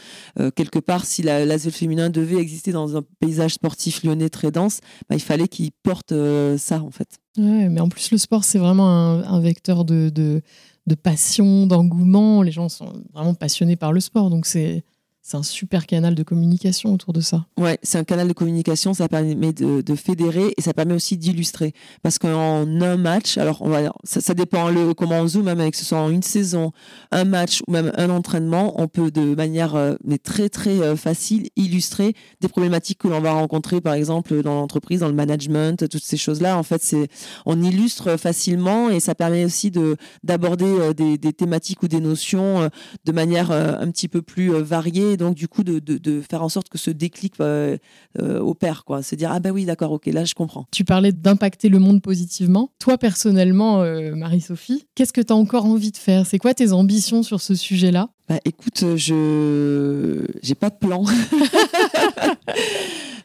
quelque 0.57 0.79
part 0.81 1.05
si 1.05 1.23
la, 1.23 1.45
l'asile 1.45 1.71
féminin 1.71 2.11
devait 2.11 2.39
exister 2.39 2.73
dans 2.73 2.97
un 2.97 3.03
paysage 3.21 3.55
sportif 3.55 4.03
lyonnais 4.03 4.31
très 4.31 4.51
dense, 4.51 4.81
ben, 5.09 5.17
il 5.17 5.23
fallait 5.23 5.49
qu'il 5.49 5.71
porte 5.83 6.13
ça 6.57 6.83
en 6.83 6.91
fait. 6.91 7.19
Mais 7.37 7.81
en 7.81 7.89
plus 7.89 8.11
le 8.11 8.19
sport 8.19 8.43
c'est 8.43 8.59
vraiment 8.59 8.89
un, 8.89 9.23
un 9.23 9.41
vecteur 9.41 9.85
de, 9.85 10.09
de, 10.09 10.43
de 10.87 10.95
passion, 10.97 11.67
d'engouement. 11.67 12.43
Les 12.43 12.51
gens 12.51 12.69
sont 12.69 12.93
vraiment 13.13 13.35
passionnés 13.35 13.77
par 13.77 13.93
le 13.93 14.01
sport, 14.01 14.31
donc 14.31 14.47
c'est 14.47 14.83
c'est 15.29 15.37
un 15.37 15.43
super 15.43 15.87
canal 15.87 16.15
de 16.15 16.23
communication 16.23 16.95
autour 16.95 17.13
de 17.13 17.21
ça. 17.21 17.45
Ouais, 17.59 17.79
c'est 17.83 17.99
un 17.99 18.05
canal 18.05 18.29
de 18.29 18.33
communication, 18.33 18.95
ça 18.95 19.09
permet 19.09 19.53
de, 19.53 19.95
fédérer 19.95 20.55
et 20.57 20.63
ça 20.63 20.73
permet 20.73 20.95
aussi 20.95 21.19
d'illustrer. 21.19 21.75
Parce 22.03 22.19
qu'en 22.19 22.67
un 22.67 22.97
match, 22.97 23.37
alors 23.37 23.63
ça, 24.05 24.33
dépend 24.33 24.71
le, 24.71 24.95
comment 24.95 25.21
on 25.21 25.29
zoome, 25.29 25.45
même 25.45 25.61
avec 25.61 25.75
ce 25.75 25.85
soit 25.85 25.99
en 25.99 26.09
une 26.09 26.23
saison, 26.23 26.73
un 27.11 27.25
match 27.25 27.61
ou 27.67 27.73
même 27.73 27.93
un 27.99 28.09
entraînement, 28.09 28.81
on 28.81 28.89
peut 28.89 29.11
de 29.11 29.35
manière 29.35 29.75
euh, 29.75 29.97
mais 30.03 30.17
très 30.17 30.49
très 30.49 30.81
euh, 30.81 30.97
facile 30.97 31.49
illustrer 31.57 32.15
des 32.41 32.49
problématiques 32.49 33.01
que 33.01 33.09
l'on 33.09 33.21
va 33.21 33.33
rencontrer, 33.33 33.83
par 33.83 33.93
exemple 33.93 34.41
dans 34.43 34.55
l'entreprise, 34.55 35.01
dans 35.01 35.09
le 35.09 35.15
management, 35.15 35.91
toutes 35.91 36.05
ces 36.05 36.17
choses-là. 36.17 36.57
En 36.57 36.63
fait, 36.63 36.97
on 37.45 37.61
illustre 37.63 38.17
facilement 38.17 38.89
et 38.89 38.99
ça 38.99 39.15
permet 39.15 39.45
aussi 39.45 39.71
de 39.71 39.97
d'aborder 40.25 40.65
euh, 40.65 40.95
des, 40.95 41.19
thématiques 41.35 41.83
ou 41.83 41.89
des 41.89 42.01
notions 42.01 42.71
de 43.05 43.13
manière 43.13 43.51
un 43.51 43.91
petit 43.91 44.09
peu 44.09 44.23
plus 44.23 44.51
variée 44.53 45.18
donc 45.19 45.35
du 45.35 45.49
coup 45.49 45.63
de, 45.63 45.79
de, 45.79 46.21
faire 46.23 46.43
en 46.43 46.49
sorte 46.49 46.69
que 46.69 46.79
ce 46.79 46.91
déclic 46.91 47.35
euh, 47.41 47.77
euh, 48.19 48.39
opère, 48.41 48.85
quoi. 48.85 49.03
Se 49.03 49.15
dire 49.15 49.31
ah 49.33 49.41
ben 49.41 49.51
oui 49.51 49.67
d'accord 49.67 49.93
ok 49.93 50.07
là 50.07 50.25
je 50.25 50.35
comprends. 50.35 50.67
Tu 50.71 50.85
parlais 50.85 51.13
d'impacter 51.13 51.69
le 51.69 51.79
monde 51.79 52.01
positivement. 52.01 52.71
Toi 52.79 52.97
personnellement, 52.97 53.83
euh, 53.83 54.15
Marie-Sophie, 54.15 54.87
qu'est-ce 54.95 55.13
que 55.13 55.21
tu 55.21 55.33
as 55.33 55.37
encore 55.37 55.67
envie 55.67 55.93
de 55.93 55.97
faire? 55.97 56.27
C'est 56.27 56.39
quoi 56.39 56.55
tes 56.55 56.73
ambitions 56.73 57.23
sur 57.23 57.41
ce 57.41 57.55
sujet-là? 57.55 58.09
Bah, 58.29 58.39
écoute, 58.45 58.97
je 58.97 60.27
j'ai 60.43 60.55
pas 60.55 60.71
de 60.71 60.77
plan. 60.77 61.05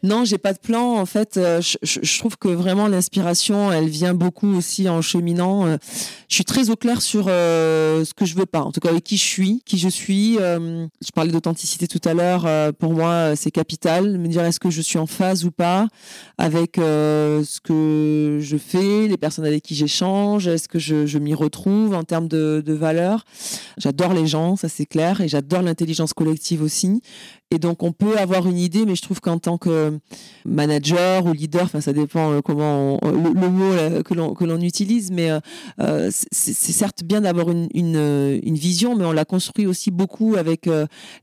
Non, 0.04 0.26
j'ai 0.26 0.38
pas 0.38 0.52
de 0.52 0.60
plan. 0.60 0.98
En 1.00 1.06
fait, 1.06 1.38
euh, 1.38 1.62
je, 1.62 2.20
trouve 2.20 2.38
que 2.38 2.50
vraiment 2.50 2.90
l'inspiration, 2.90 3.72
elle 3.72 3.88
vient 3.88 4.14
beaucoup 4.14 4.54
aussi 4.54 4.90
en 4.90 5.02
cheminant. 5.02 5.66
Euh, 5.66 5.78
je 6.28 6.36
suis 6.36 6.44
très 6.44 6.70
au 6.70 6.76
clair 6.76 7.02
sur 7.02 7.28
euh, 7.30 8.04
ce 8.04 8.14
que 8.14 8.26
je 8.26 8.36
veux 8.36 8.46
pas. 8.46 8.64
En 8.64 8.74
tout 8.74 8.82
cas, 8.82 8.90
avec 8.90 9.06
qui 9.06 9.16
je 9.16 9.24
suis, 9.24 9.62
qui 9.66 9.78
je 9.78 9.88
suis. 9.88 10.34
je 10.36 11.12
parlais 11.16 11.32
d'authenticité 11.32 11.88
tout 11.88 12.02
à 12.04 12.14
l'heure. 12.14 12.74
pour 12.74 12.94
moi, 12.94 13.38
c'est 13.38 13.52
capital. 13.52 14.18
Me 14.18 14.28
dire 14.28 14.44
est-ce 14.44 14.60
que 14.60 14.70
je 14.70 14.82
suis 14.82 15.00
en 15.00 15.06
phase 15.06 15.46
ou 15.46 15.52
pas 15.52 15.88
avec 16.38 16.76
ce 16.76 17.62
que 17.62 18.40
je 18.42 18.58
fais, 18.58 19.08
les 19.08 19.18
personnes 19.18 19.46
avec 19.46 19.64
qui 19.64 19.74
j'échange. 19.74 20.48
Est-ce 20.48 20.68
que 20.68 20.80
je, 20.80 21.18
m'y 21.18 21.34
retrouve 21.34 21.94
en 21.94 22.04
termes 22.04 22.28
de, 22.28 22.62
de 22.66 22.74
valeurs? 22.74 23.24
J'adore 23.78 24.14
les 24.14 24.28
gens, 24.28 24.58
ça 24.58 24.68
c'est 24.68 24.86
et 25.22 25.28
j'adore 25.28 25.62
l'intelligence 25.62 26.14
collective 26.14 26.62
aussi. 26.62 27.02
Et 27.54 27.60
donc, 27.60 27.84
on 27.84 27.92
peut 27.92 28.18
avoir 28.18 28.48
une 28.48 28.58
idée, 28.58 28.84
mais 28.86 28.96
je 28.96 29.04
trouve 29.04 29.22
qu'en 29.22 29.38
tant 29.38 29.60
que 29.60 30.00
manager 30.44 31.28
ou 31.28 31.34
leader, 31.34 31.64
enfin, 31.64 31.82
ça 31.82 31.94
dépend 31.94 32.32
euh, 32.32 32.42
comment 32.42 33.00
le, 33.04 33.50
mot 33.50 34.04
que 34.04 34.44
l'on 34.44 34.60
utilise, 34.60 35.12
mais 35.12 35.30
euh, 35.30 35.40
euh, 35.80 36.10
c'est 36.32 36.54
certes 36.54 37.04
bien 37.04 37.22
d'avoir 37.22 37.50
une, 37.52 38.56
vision, 38.56 38.96
mais 38.96 39.06
on 39.06 39.12
la 39.12 39.26
construit 39.26 39.68
aussi 39.68 39.92
beaucoup 39.92 40.36
avec 40.36 40.68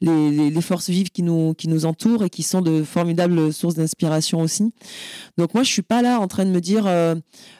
les, 0.01 0.61
forces 0.61 0.91
vives 0.91 1.11
qui 1.11 1.23
nous 1.23 1.85
entourent 1.85 2.25
et 2.25 2.31
qui 2.31 2.45
sont 2.45 2.61
de 2.61 2.85
formidables 2.85 3.53
sources 3.53 3.75
d'inspiration 3.75 4.41
aussi. 4.41 4.73
Donc, 5.37 5.55
moi, 5.55 5.65
je 5.65 5.71
suis 5.71 5.83
pas 5.83 6.03
là 6.03 6.21
en 6.21 6.29
train 6.29 6.45
de 6.45 6.51
me 6.51 6.61
dire 6.61 6.85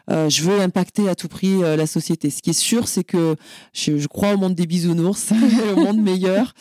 je 0.09 0.43
veux 0.43 0.61
impacter 0.61 1.09
à 1.09 1.17
tout 1.17 1.29
prix 1.29 1.61
la 1.61 1.87
société. 1.87 2.31
Ce 2.31 2.41
qui 2.41 2.51
est 2.51 2.61
sûr, 2.61 2.87
c'est 2.87 3.05
que 3.05 3.35
je, 3.73 4.07
crois 4.07 4.35
au 4.35 4.37
monde 4.37 4.55
des 4.55 4.67
bisounours, 4.67 5.33
au 5.77 5.81
monde 5.81 6.01
meilleur. 6.01 6.55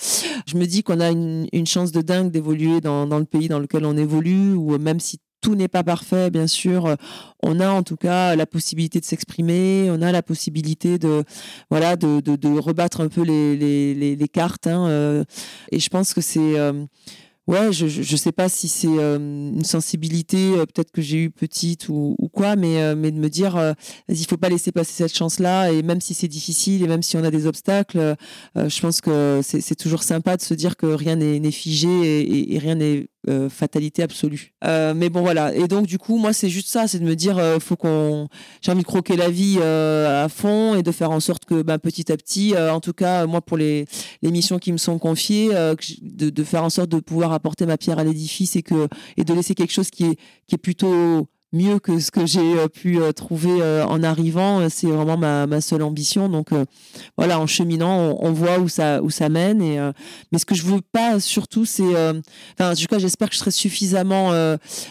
Je 0.47 0.57
me 0.57 0.65
dis 0.65 0.81
qu'on 0.81 0.99
a 1.01 1.11
une 1.11 1.67
chance 1.67 1.91
de 1.91 1.98
dingue 2.03 2.31
d'évoluer 2.31 2.81
dans, 2.81 3.05
le 3.05 3.25
pays 3.25 3.47
dans 3.47 3.59
lequel 3.59 3.85
on 3.85 3.97
évolue, 3.97 4.53
ou 4.53 4.77
même 4.77 4.99
si 4.99 5.19
tout 5.41 5.55
n'est 5.55 5.67
pas 5.69 5.83
parfait, 5.83 6.29
bien 6.29 6.47
sûr, 6.47 6.95
on 7.41 7.59
a 7.59 7.69
en 7.69 7.83
tout 7.83 7.95
cas 7.95 8.35
la 8.35 8.45
possibilité 8.45 8.99
de 8.99 9.05
s'exprimer, 9.05 9.89
on 9.89 10.01
a 10.01 10.11
la 10.11 10.21
possibilité 10.21 10.97
de 10.97 11.23
voilà 11.69 11.95
de, 11.95 12.59
rebattre 12.59 13.01
un 13.01 13.07
peu 13.07 13.21
les, 13.21 13.55
les, 14.15 14.27
cartes. 14.27 14.67
Hein, 14.67 14.87
euh, 14.87 15.23
et 15.71 15.79
je 15.79 15.89
pense 15.89 16.13
que 16.13 16.21
c'est 16.21 16.59
euh, 16.59 16.85
ouais, 17.49 17.73
je, 17.73 17.87
je, 17.87 18.15
sais 18.15 18.31
pas 18.31 18.47
si 18.47 18.67
c'est 18.67 18.87
euh, 18.87 19.17
une 19.17 19.65
sensibilité, 19.65 20.53
euh, 20.53 20.65
peut-être 20.65 20.91
que 20.91 21.01
j'ai 21.01 21.17
eu 21.17 21.31
petite 21.31 21.89
ou, 21.89 22.15
ou 22.19 22.29
quoi, 22.29 22.55
mais, 22.55 22.79
euh, 22.81 22.95
mais 22.95 23.11
de 23.11 23.17
me 23.17 23.27
dire, 23.27 23.75
il 24.07 24.25
faut 24.27 24.37
pas 24.37 24.49
laisser 24.49 24.71
passer 24.71 24.93
cette 24.93 25.15
chance-là, 25.15 25.71
et 25.71 25.81
même 25.81 25.99
si 25.99 26.13
c'est 26.13 26.27
difficile, 26.27 26.83
et 26.83 26.87
même 26.87 27.01
si 27.01 27.17
on 27.17 27.23
a 27.23 27.31
des 27.31 27.47
obstacles, 27.47 28.15
je 28.55 28.81
pense 28.81 29.01
que 29.01 29.41
c'est 29.43 29.75
toujours 29.75 30.03
sympa 30.03 30.37
de 30.37 30.41
se 30.41 30.53
dire 30.53 30.77
que 30.77 30.85
rien 30.85 31.15
n'est 31.15 31.51
figé 31.51 31.89
et, 31.89 32.55
et 32.55 32.59
rien 32.59 32.75
n'est 32.75 33.07
euh, 33.27 33.49
fatalité 33.49 34.01
absolue. 34.01 34.53
Euh, 34.63 34.93
mais 34.95 35.09
bon 35.09 35.21
voilà. 35.21 35.53
Et 35.53 35.67
donc 35.67 35.87
du 35.87 35.97
coup, 35.97 36.17
moi 36.17 36.31
c'est 36.31 36.47
juste 36.47 36.69
ça, 36.69 36.87
c'est 36.87 36.99
de 36.99 37.03
me 37.03 37.15
dire, 37.15 37.37
euh, 37.37 37.59
faut 37.59 37.75
qu'on, 37.75 38.29
j'ai 38.61 38.71
envie 38.71 38.81
de 38.81 38.87
croquer 38.87 39.17
la 39.17 39.29
vie 39.29 39.59
à 39.61 40.27
fond 40.29 40.75
et 40.75 40.83
de 40.83 40.91
faire 40.91 41.11
en 41.11 41.19
sorte 41.19 41.43
que, 41.43 41.61
ben, 41.61 41.79
petit 41.79 42.11
à 42.13 42.17
petit, 42.17 42.55
en 42.57 42.79
tout 42.79 42.93
cas 42.93 43.25
moi 43.25 43.41
pour 43.41 43.57
les, 43.57 43.85
les 44.21 44.31
missions 44.31 44.57
qui 44.57 44.71
me 44.71 44.77
sont 44.77 44.99
confiées, 44.99 45.49
de, 45.49 46.29
de, 46.29 46.43
faire 46.43 46.63
en 46.63 46.69
sorte 46.69 46.89
de 46.89 46.99
pouvoir 46.99 47.33
apporter 47.33 47.65
ma 47.65 47.77
pierre 47.77 47.99
à 47.99 48.05
l'édifice 48.05 48.55
et 48.55 48.63
que 48.63 48.87
et 49.17 49.25
de 49.25 49.33
laisser 49.33 49.53
quelque 49.53 49.73
chose 49.73 49.89
qui 49.89 50.05
est 50.05 50.15
qui 50.47 50.55
est 50.55 50.59
plutôt 50.59 51.27
mieux 51.51 51.79
que 51.79 51.99
ce 51.99 52.11
que 52.11 52.25
j'ai 52.25 52.59
euh, 52.59 52.67
pu 52.67 53.01
euh, 53.01 53.11
trouver 53.11 53.61
euh, 53.61 53.85
en 53.85 54.03
arrivant. 54.03 54.69
C'est 54.69 54.87
vraiment 54.87 55.17
ma, 55.17 55.47
ma, 55.47 55.61
seule 55.61 55.81
ambition. 55.81 56.29
Donc 56.29 56.49
voilà, 57.17 57.39
en 57.39 57.47
cheminant, 57.47 58.17
on, 58.19 58.31
voit 58.31 58.59
où 58.59 58.69
ça 58.69 59.01
où 59.01 59.09
ça 59.09 59.29
mène. 59.29 59.61
Et 59.61 59.79
mais 60.31 60.39
ce 60.39 60.45
que 60.45 60.55
je 60.55 60.63
veux 60.63 60.81
pas 60.91 61.19
surtout, 61.19 61.65
c'est, 61.65 61.83
enfin, 61.83 62.71
en 62.71 62.75
tout 62.75 62.99
j'espère 62.99 63.29
que 63.29 63.35
je 63.35 63.39
serai 63.39 63.51
suffisamment 63.51 64.31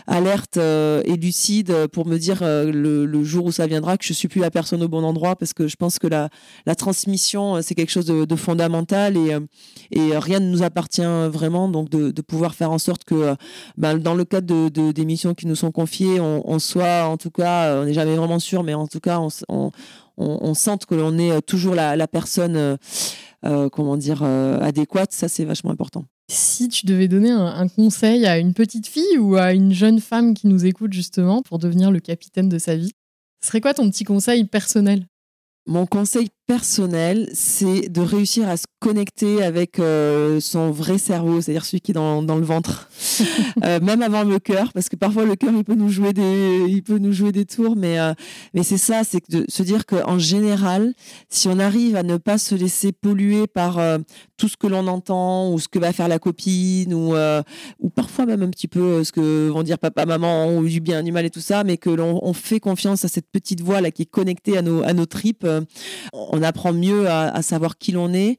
alerte 0.06 0.56
et 0.56 1.16
lucide 1.16 1.86
pour 1.88 2.06
me 2.06 2.18
dire 2.18 2.38
le, 2.42 3.06
le, 3.06 3.24
jour 3.24 3.46
où 3.46 3.52
ça 3.52 3.66
viendra 3.66 3.96
que 3.96 4.04
je 4.04 4.12
suis 4.12 4.28
plus 4.28 4.40
la 4.40 4.50
personne 4.50 4.82
au 4.82 4.88
bon 4.88 5.04
endroit, 5.04 5.36
parce 5.36 5.52
que 5.52 5.68
je 5.68 5.76
pense 5.76 5.98
que 5.98 6.06
la 6.06 6.28
la 6.66 6.74
transmission 6.74 7.60
c'est 7.62 7.74
quelque 7.74 7.90
chose 7.90 8.06
de, 8.06 8.24
de 8.24 8.36
fondamental 8.36 9.16
et 9.16 9.36
et 9.90 10.16
rien 10.18 10.40
ne 10.40 10.50
nous 10.50 10.62
appartient 10.62 11.02
vraiment. 11.02 11.68
Donc 11.68 11.88
de, 11.88 12.10
de 12.10 12.22
pouvoir 12.22 12.54
faire 12.54 12.70
en 12.70 12.78
sorte 12.78 13.04
que, 13.04 13.34
ben, 13.76 13.98
dans 13.98 14.14
le 14.14 14.24
cadre 14.24 14.46
de, 14.46 14.68
de 14.68 14.92
des 14.92 15.04
missions 15.04 15.34
qui 15.34 15.46
nous 15.46 15.56
sont 15.56 15.72
confiées, 15.72 16.20
on, 16.20 16.47
on 16.48 16.58
soit, 16.58 17.04
en 17.04 17.16
tout 17.16 17.30
cas, 17.30 17.66
euh, 17.66 17.82
on 17.82 17.84
n'est 17.84 17.92
jamais 17.92 18.16
vraiment 18.16 18.38
sûr, 18.38 18.64
mais 18.64 18.74
en 18.74 18.87
tout 18.87 19.00
cas, 19.00 19.20
on, 19.20 19.28
on, 19.48 19.70
on, 20.16 20.54
sente 20.54 20.87
que 20.87 20.94
l'on 20.94 21.16
est 21.18 21.42
toujours 21.42 21.74
la, 21.74 22.08
personne, 22.08 22.56
euh, 22.56 22.76
euh, 23.44 23.68
comment 23.68 23.96
dire, 23.96 24.22
adéquate. 24.22 25.12
Ça, 25.12 25.28
c'est 25.28 25.44
vachement 25.44 25.70
important. 25.70 26.04
Si 26.30 26.68
tu 26.68 26.87
devais 26.87 27.08
donner 27.08 27.30
un, 27.30 27.68
conseil 27.68 28.26
à 28.26 28.38
une 28.38 28.54
petite 28.54 28.87
fille 28.87 29.18
ou 29.18 29.37
à 29.37 29.52
une 29.52 29.72
jeune 29.72 30.00
femme 30.00 30.34
qui 30.34 30.46
nous 30.46 30.66
écoute 30.66 30.92
justement 30.92 31.42
pour 31.42 31.58
devenir 31.58 31.90
le 31.90 32.00
capitaine 32.00 32.48
de 32.48 32.58
sa 32.58 32.76
vie, 32.76 32.92
ce 33.40 33.48
serait 33.48 33.61
quoi 33.61 33.74
ton 33.74 33.88
petit 33.90 34.04
conseil 34.04 34.44
personnel? 34.44 35.06
Mon 35.66 35.87
conseil 35.87 36.28
personnel, 36.48 37.28
c'est 37.34 37.90
de 37.90 38.00
réussir 38.00 38.48
à 38.48 38.56
se 38.56 38.64
connecter 38.80 39.42
avec 39.42 39.78
euh, 39.78 40.40
son 40.40 40.70
vrai 40.70 40.96
cerveau, 40.96 41.40
c'est-à-dire 41.40 41.64
celui 41.64 41.80
qui 41.80 41.90
est 41.90 41.94
dans, 41.94 42.22
dans 42.22 42.37
le 42.37 42.44
ventre, 42.44 42.88
euh, 43.64 43.80
même 43.80 44.02
avant 44.02 44.24
le 44.24 44.38
cœur, 44.38 44.72
parce 44.72 44.88
que 44.88 44.96
parfois 44.96 45.24
le 45.24 45.37
cœur 45.37 45.52
il 45.54 45.64
peut 45.64 45.74
nous 45.74 45.90
jouer 45.90 46.12
des, 46.12 46.64
il 46.68 46.82
peut 46.82 46.98
nous 46.98 47.12
jouer 47.12 47.32
des 47.32 47.44
tours, 47.44 47.76
mais 47.76 47.98
euh, 47.98 48.14
mais 48.54 48.62
c'est 48.62 48.78
ça, 48.78 49.02
c'est 49.04 49.20
de 49.30 49.44
se 49.48 49.62
dire 49.62 49.84
qu'en 49.84 50.18
général, 50.18 50.94
si 51.28 51.48
on 51.48 51.58
arrive 51.58 51.96
à 51.96 52.02
ne 52.02 52.16
pas 52.16 52.38
se 52.38 52.54
laisser 52.54 52.92
polluer 52.92 53.46
par 53.46 53.78
tout 54.37 54.48
ce 54.48 54.56
que 54.56 54.68
l'on 54.68 54.87
entend 54.87 55.52
ou 55.52 55.58
ce 55.58 55.68
que 55.68 55.78
va 55.78 55.92
faire 55.92 56.08
la 56.08 56.18
copine 56.18 56.94
ou 56.94 57.14
ou 57.80 57.90
parfois 57.90 58.24
même 58.24 58.42
un 58.42 58.50
petit 58.50 58.68
peu 58.68 59.04
ce 59.04 59.12
que 59.12 59.48
vont 59.48 59.62
dire 59.62 59.78
papa, 59.78 60.06
maman 60.06 60.56
ou 60.56 60.66
du 60.66 60.80
bien, 60.80 61.02
du 61.02 61.12
mal 61.12 61.26
et 61.26 61.30
tout 61.30 61.40
ça, 61.40 61.64
mais 61.64 61.76
que 61.76 61.90
l'on 61.90 62.20
on 62.22 62.32
fait 62.32 62.61
confiance 62.61 63.04
à 63.04 63.08
cette 63.08 63.30
petite 63.30 63.61
voix 63.61 63.80
là 63.80 63.90
qui 63.90 64.02
est 64.02 64.11
connectée 64.11 64.56
à 64.56 64.62
nos 64.62 64.82
à 64.82 64.94
nos 64.94 65.06
tripes. 65.06 65.46
On 66.12 66.38
on 66.38 66.42
apprend 66.42 66.72
mieux 66.72 67.09
à, 67.09 67.42
savoir 67.42 67.79
qui 67.79 67.92
l'on 67.92 68.12
est 68.12 68.38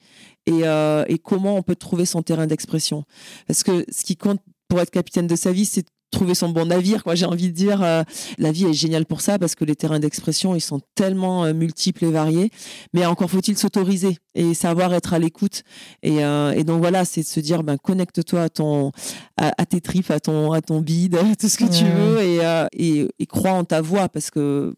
euh, 0.50 1.04
et, 1.08 1.20
comment 1.20 1.58
on 1.58 1.62
peut 1.62 1.76
trouver 1.76 2.06
son 2.06 2.22
terrain 2.22 2.48
d'expression. 2.48 3.04
Parce 3.46 3.64
que 3.64 3.86
ce 3.92 4.04
qui 4.04 4.16
compte 4.16 4.40
pour 4.68 4.80
être 4.80 4.90
capitaine 4.90 5.28
de 5.28 5.36
sa 5.36 5.52
vie, 5.52 5.66
c'est 5.66 5.86
trouver 6.12 6.34
son 6.34 6.50
bon 6.50 6.66
navire. 6.66 7.04
Quoi, 7.04 7.14
j'ai 7.14 7.28
envie 7.28 7.50
de 7.50 7.54
dire, 7.54 7.84
euh, 7.84 8.02
la 8.40 8.52
vie 8.52 8.66
est 8.66 8.74
géniale 8.74 9.06
pour 9.06 9.22
ça 9.22 9.38
parce 9.38 9.54
que 9.54 9.64
les 9.64 9.76
terrains 9.76 10.00
d'expression, 10.00 10.56
ils 10.56 10.62
sont 10.62 10.82
tellement 10.96 11.46
euh, 11.46 11.54
multiples 11.54 12.06
et 12.06 12.12
variés. 12.12 12.50
Mais 12.94 13.06
encore 13.06 13.30
faut-il 13.30 13.58
s'autoriser 13.58 14.18
et 14.34 14.56
savoir 14.56 14.92
être 14.96 15.14
à 15.14 15.20
l'écoute. 15.20 15.62
Et, 16.02 16.24
donc 16.64 16.80
voilà, 16.80 17.06
c'est 17.06 17.22
de 17.22 17.28
se 17.28 17.40
dire, 17.40 17.62
ben 17.64 17.78
connecte-toi 17.78 18.42
à 18.42 18.50
ton, 18.50 18.92
à, 19.38 19.66
tes 19.66 19.82
tripes, 19.82 20.10
à 20.10 20.20
ton, 20.20 20.52
à 20.52 20.62
ton 20.62 20.82
bide, 20.82 21.18
tout 21.40 21.50
ce 21.50 21.58
que 21.58 21.66
tu 21.66 21.86
veux, 21.86 22.22
et, 22.22 23.08
et 23.20 23.26
crois 23.28 23.52
en 23.52 23.66
ta 23.66 23.82
voix 23.82 24.10
parce 24.10 24.32
que 24.32 24.74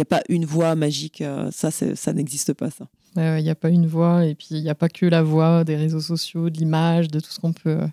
n'y 0.00 0.02
a 0.02 0.06
pas 0.06 0.22
une 0.28 0.44
voix 0.44 0.74
magique. 0.74 1.20
Euh, 1.20 1.50
ça, 1.50 1.70
ça 1.70 2.12
n'existe 2.12 2.52
pas, 2.52 2.70
ça. 2.70 2.86
Il 3.16 3.44
n'y 3.44 3.50
a 3.50 3.54
pas 3.54 3.68
une 3.68 3.86
voix, 3.86 4.26
et 4.26 4.34
puis 4.34 4.48
il 4.50 4.62
n'y 4.62 4.70
a 4.70 4.74
pas 4.74 4.88
que 4.88 5.06
la 5.06 5.22
voix 5.22 5.62
des 5.62 5.76
réseaux 5.76 6.00
sociaux, 6.00 6.50
de 6.50 6.58
l'image, 6.58 7.08
de 7.08 7.20
tout 7.20 7.30
ce 7.30 7.38
qu'on 7.38 7.52
peut. 7.52 7.78
Euh, 7.82 7.86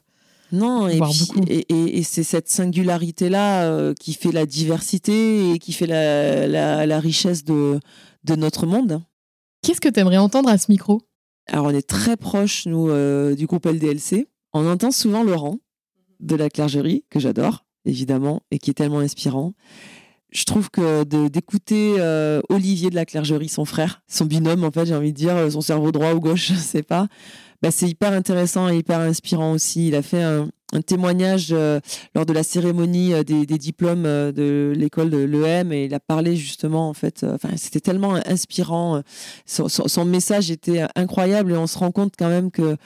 non, 0.51 0.89
et, 0.89 1.65
et, 1.69 2.03
c'est 2.03 2.23
cette 2.23 2.49
singularité-là 2.49 3.65
euh, 3.65 3.93
qui 3.93 4.13
fait 4.13 4.31
la 4.31 4.45
diversité 4.45 5.51
et 5.51 5.59
qui 5.59 5.71
fait 5.71 5.85
la, 5.85 6.99
richesse 6.99 7.45
de, 7.45 7.79
de 8.23 8.35
notre 8.35 8.65
monde. 8.65 9.01
Qu'est-ce 9.61 9.79
que 9.79 9.87
tu 9.87 9.99
aimerais 9.99 10.17
entendre 10.17 10.49
à 10.49 10.57
ce 10.57 10.71
micro? 10.71 11.03
Alors, 11.47 11.67
on 11.67 11.69
est 11.69 11.87
très 11.87 12.17
proche, 12.17 12.65
nous, 12.65 12.87
du 13.35 13.45
groupe 13.45 13.65
LDLC. 13.65 14.27
On 14.53 14.67
entend 14.67 14.91
souvent 14.91 15.23
Laurent 15.23 15.59
de 16.19 16.35
la 16.35 16.49
clergerie, 16.49 17.05
que 17.09 17.19
j'adore, 17.19 17.65
évidemment, 17.85 18.41
et 18.51 18.59
qui 18.59 18.71
est 18.71 18.73
tellement 18.73 18.99
inspirant 18.99 19.53
je 20.31 20.43
trouve 20.45 20.69
que 20.69 21.03
d'écouter 21.27 21.95
euh, 21.99 22.41
Olivier 22.49 22.89
de 22.89 22.95
la 22.95 23.05
Clergerie, 23.05 23.49
son 23.49 23.65
frère, 23.65 24.01
son 24.07 24.25
binôme, 24.25 24.63
en 24.63 24.71
fait, 24.71 24.85
j'ai 24.85 24.95
envie 24.95 25.11
de 25.11 25.17
dire, 25.17 25.51
son 25.51 25.61
cerveau 25.61 25.91
droit 25.91 26.13
ou 26.13 26.19
gauche, 26.19 26.47
je 26.53 26.55
sais 26.55 26.83
pas, 26.83 27.07
bah, 27.61 27.69
c'est 27.71 27.87
hyper 27.87 28.13
intéressant 28.13 28.69
et 28.69 28.77
hyper 28.77 28.99
inspirant 28.99 29.51
aussi. 29.53 29.89
Il 29.89 29.95
a 29.95 30.01
fait 30.01 30.23
un, 30.23 30.49
un 30.73 30.81
témoignage 30.81 31.49
euh, 31.51 31.79
lors 32.15 32.25
de 32.25 32.33
la 32.33 32.41
cérémonie 32.41 33.13
euh, 33.13 33.23
des, 33.23 33.45
des 33.45 33.57
diplômes 33.59 34.03
de 34.03 34.73
l'école 34.75 35.11
de 35.11 35.17
l'EM 35.17 35.71
et 35.71 35.85
il 35.85 35.93
a 35.93 35.99
parlé 35.99 36.35
justement, 36.35 36.89
en 36.89 36.93
fait, 36.93 37.23
enfin, 37.23 37.49
c'était 37.57 37.79
tellement 37.79 38.15
inspirant. 38.25 39.01
Son, 39.45 39.67
son, 39.69 40.05
message 40.05 40.49
était 40.49 40.85
incroyable 40.95 41.51
et 41.51 41.57
on 41.57 41.67
se 41.67 41.77
rend 41.77 41.91
compte 41.91 42.13
quand 42.17 42.29
même 42.29 42.49
que 42.49 42.77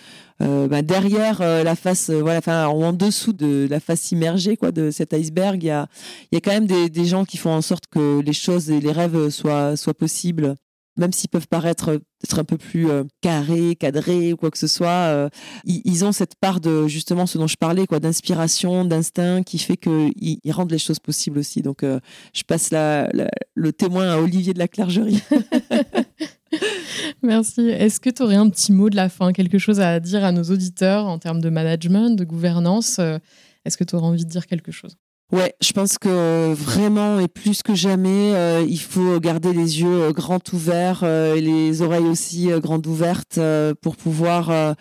euh, 0.42 0.68
bah, 0.68 0.82
derrière 0.82 1.40
la 1.40 1.76
face, 1.76 2.10
voilà, 2.10 2.40
enfin, 2.40 2.68
en 2.68 2.92
dessous 2.92 3.34
de 3.34 3.68
la 3.70 3.80
face 3.80 4.12
immergée, 4.12 4.58
quoi, 4.58 4.72
de 4.72 4.92
cet 4.92 5.14
iceberg, 5.14 5.64
il 5.64 5.68
y 5.68 5.72
a, 5.72 5.88
il 6.32 6.36
y 6.36 6.38
a 6.38 6.42
quand 6.42 6.52
même 6.52 6.68
des, 6.68 6.90
des 6.90 7.06
gens 7.06 7.24
qui 7.24 7.38
font 7.38 7.52
en 7.52 7.62
sorte 7.62 7.86
que 7.88 8.20
les 8.20 8.34
choses 8.34 8.70
et 8.70 8.82
les 8.82 8.92
rêves 8.92 9.30
soient, 9.30 9.78
soient 9.78 9.94
possibles 9.94 10.56
même 10.98 11.12
s'ils 11.12 11.30
peuvent 11.30 11.48
paraître 11.48 12.00
être 12.24 12.40
un 12.40 12.44
peu 12.44 12.58
plus 12.58 12.90
euh, 12.90 13.04
carrés, 13.22 13.76
cadrés 13.76 14.34
ou 14.34 14.38
quoi 14.38 14.50
que 14.52 14.58
ce 14.58 14.68
soit, 14.68 14.90
euh, 14.90 15.30
ils, 15.66 16.06
ont 16.06 16.12
cette 16.12 16.36
part 16.36 16.60
de 16.60 16.88
justement 16.88 17.26
ce 17.26 17.38
dont 17.38 17.48
je 17.48 17.58
parlais, 17.58 17.86
quoi, 17.86 18.00
d'inspiration, 18.00 18.86
d'instinct, 18.86 19.44
qui 19.44 19.60
fait 19.60 19.78
qu'ils 19.78 20.14
ils 20.16 20.52
rendent 20.52 20.72
les 20.72 20.80
choses 20.80 21.00
possibles 21.00 21.40
aussi. 21.40 21.62
Donc, 21.62 21.84
euh, 21.84 22.00
je 22.34 22.44
passe 22.44 22.72
la, 22.72 23.10
le 23.54 23.74
témoin 23.74 24.10
à 24.10 24.18
Olivier 24.18 24.54
de 24.54 24.60
la 24.60 24.68
Clergerie. 24.68 25.22
Merci. 27.22 27.70
Est-ce 27.70 28.00
que 28.00 28.10
tu 28.10 28.24
aurais 28.24 28.36
un 28.36 28.50
petit 28.50 28.72
mot 28.72 28.90
de 28.90 28.96
la 28.96 29.10
fin, 29.10 29.34
quelque 29.34 29.58
chose 29.58 29.80
à 29.80 30.00
dire 30.00 30.24
à 30.24 30.32
nos 30.32 30.44
auditeurs 30.44 31.06
en 31.06 31.20
termes 31.20 31.42
de 31.42 31.50
management, 31.50 32.16
de 32.16 32.24
gouvernance 32.24 33.00
Est-ce 33.66 33.78
que 33.78 33.84
tu 33.84 33.96
aurais 33.96 34.08
envie 34.08 34.26
de 34.26 34.30
dire 34.30 34.48
quelque 34.48 34.72
chose? 34.72 34.98
Ouais, 35.32 35.56
je 35.60 35.74
pense 35.74 35.98
que 35.98 36.54
vraiment 36.54 37.20
et 37.20 37.28
plus 37.28 37.64
que 37.64 37.74
jamais, 37.74 38.36
euh, 38.36 38.64
il 38.68 38.80
faut 38.80 39.20
garder 39.20 39.54
les 39.54 39.82
yeux 39.82 40.04
euh, 40.04 40.12
grands 40.12 40.40
ouverts 40.54 41.02
euh, 41.04 41.34
et 41.34 41.42
les 41.42 41.82
oreilles 41.82 42.06
aussi 42.06 42.50
grandes 42.62 42.86
ouvertes 42.86 43.40
pour 43.82 43.98
pouvoir 43.98 44.76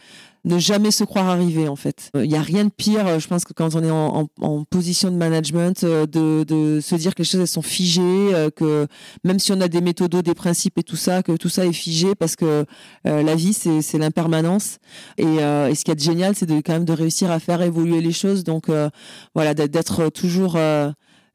ne 0.44 0.58
jamais 0.58 0.90
se 0.90 1.04
croire 1.04 1.28
arrivé 1.28 1.68
en 1.68 1.76
fait. 1.76 2.10
Il 2.14 2.28
n'y 2.28 2.36
a 2.36 2.42
rien 2.42 2.64
de 2.64 2.70
pire, 2.70 3.06
euh, 3.06 3.18
je 3.18 3.28
pense 3.28 3.44
que 3.44 3.52
quand 3.52 3.74
on 3.74 3.82
est 3.82 3.90
en, 3.90 4.28
en, 4.40 4.64
position 4.64 5.10
de 5.10 5.16
management, 5.16 5.84
euh, 5.84 6.06
de, 6.06 6.44
de, 6.44 6.80
se 6.80 6.94
dire 6.94 7.14
que 7.14 7.22
les 7.22 7.24
choses 7.24 7.40
elles 7.40 7.46
sont 7.46 7.62
figées, 7.62 8.34
euh, 8.34 8.50
que 8.50 8.86
même 9.24 9.38
si 9.38 9.52
on 9.52 9.60
a 9.60 9.68
des 9.68 9.80
méthodos, 9.80 10.22
des 10.22 10.34
principes 10.34 10.78
et 10.78 10.82
tout 10.82 10.96
ça, 10.96 11.22
que 11.22 11.32
tout 11.32 11.48
ça 11.48 11.64
est 11.66 11.72
figé 11.72 12.14
parce 12.14 12.36
que 12.36 12.64
la 13.04 13.34
vie 13.34 13.52
c'est 13.54 13.98
l'impermanence. 13.98 14.78
Et, 15.18 15.24
et, 15.24 15.74
ce 15.74 15.84
qui 15.84 15.90
est 15.90 16.02
génial, 16.02 16.34
c'est 16.34 16.46
de 16.46 16.56
quand 16.56 16.72
même 16.72 16.84
de 16.84 16.92
réussir 16.92 17.30
à 17.30 17.38
faire 17.38 17.62
évoluer 17.62 18.00
les 18.00 18.12
choses. 18.12 18.44
Donc 18.44 18.66
voilà, 19.34 19.54
d'être 19.54 20.08
toujours 20.10 20.58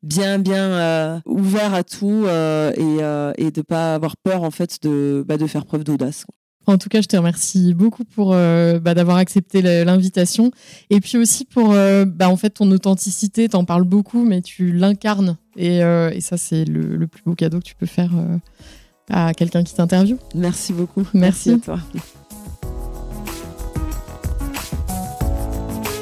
bien 0.04 0.40
bien 0.40 1.22
ouvert 1.26 1.74
à 1.74 1.84
tout 1.84 2.26
et, 2.28 2.98
et 3.38 3.52
de 3.52 3.62
pas 3.62 3.96
avoir 3.96 4.18
peur 4.18 4.44
en 4.44 4.52
fait 4.52 4.82
de, 4.82 5.24
bah, 5.28 5.38
de 5.38 5.48
faire 5.48 5.66
preuve 5.66 5.84
d'audace. 5.84 6.26
En 6.70 6.78
tout 6.78 6.88
cas, 6.88 7.02
je 7.02 7.08
te 7.08 7.18
remercie 7.18 7.74
beaucoup 7.74 8.04
pour 8.04 8.34
euh, 8.34 8.80
bah, 8.80 8.94
d'avoir 8.94 9.18
accepté 9.18 9.64
l'invitation 9.64 10.52
et 10.92 11.00
puis 11.00 11.18
aussi 11.18 11.44
pour 11.44 11.72
euh, 11.72 12.06
bah, 12.06 12.30
en 12.30 12.38
fait 12.38 12.52
ton 12.52 12.70
authenticité. 12.72 13.50
T'en 13.50 13.66
parles 13.66 13.86
beaucoup, 13.86 14.24
mais 14.24 14.42
tu 14.42 14.72
l'incarnes 14.72 15.38
et, 15.58 15.84
euh, 15.84 16.12
et, 16.12 16.22
ça 16.22 16.38
c'est 16.38 16.66
le, 16.66 17.08
plus 17.08 17.24
beau 17.26 17.34
cadeau 17.34 17.58
que 17.58 17.64
tu 17.64 17.74
peux 17.74 17.88
faire 17.88 18.12
à 19.10 19.34
quelqu'un 19.34 19.64
qui 19.64 19.74
t'interviewe. 19.74 20.18
Merci 20.36 20.74
beaucoup. 20.74 21.08
Merci. 21.16 21.50
Merci 21.50 21.52
à 21.52 21.58
toi. 21.58 21.80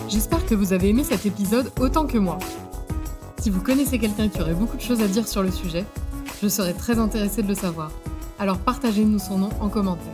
J'espère 0.10 0.46
que 0.46 0.56
vous 0.56 0.74
avez 0.74 0.90
aimé 0.90 1.06
cet 1.06 1.26
épisode 1.26 1.72
autant 1.80 2.06
que 2.08 2.18
moi. 2.18 2.40
Si 3.40 3.50
vous 3.50 3.62
connaissez 3.62 4.00
quelqu'un 4.00 4.28
qui 4.28 4.42
aurait 4.42 4.54
beaucoup 4.54 4.76
de 4.76 4.82
choses 4.82 5.02
à 5.02 5.08
dire 5.08 5.28
sur 5.30 5.44
le 5.44 5.52
sujet, 5.52 5.86
je 6.44 6.50
serais 6.50 6.74
très 6.74 7.00
intéressée 7.00 7.42
de 7.42 7.48
le 7.48 7.56
savoir. 7.56 7.92
Alors 8.38 8.58
partagez-nous 8.58 9.20
son 9.20 9.38
nom 9.38 9.50
en 9.62 9.70
commentaire. 9.70 10.14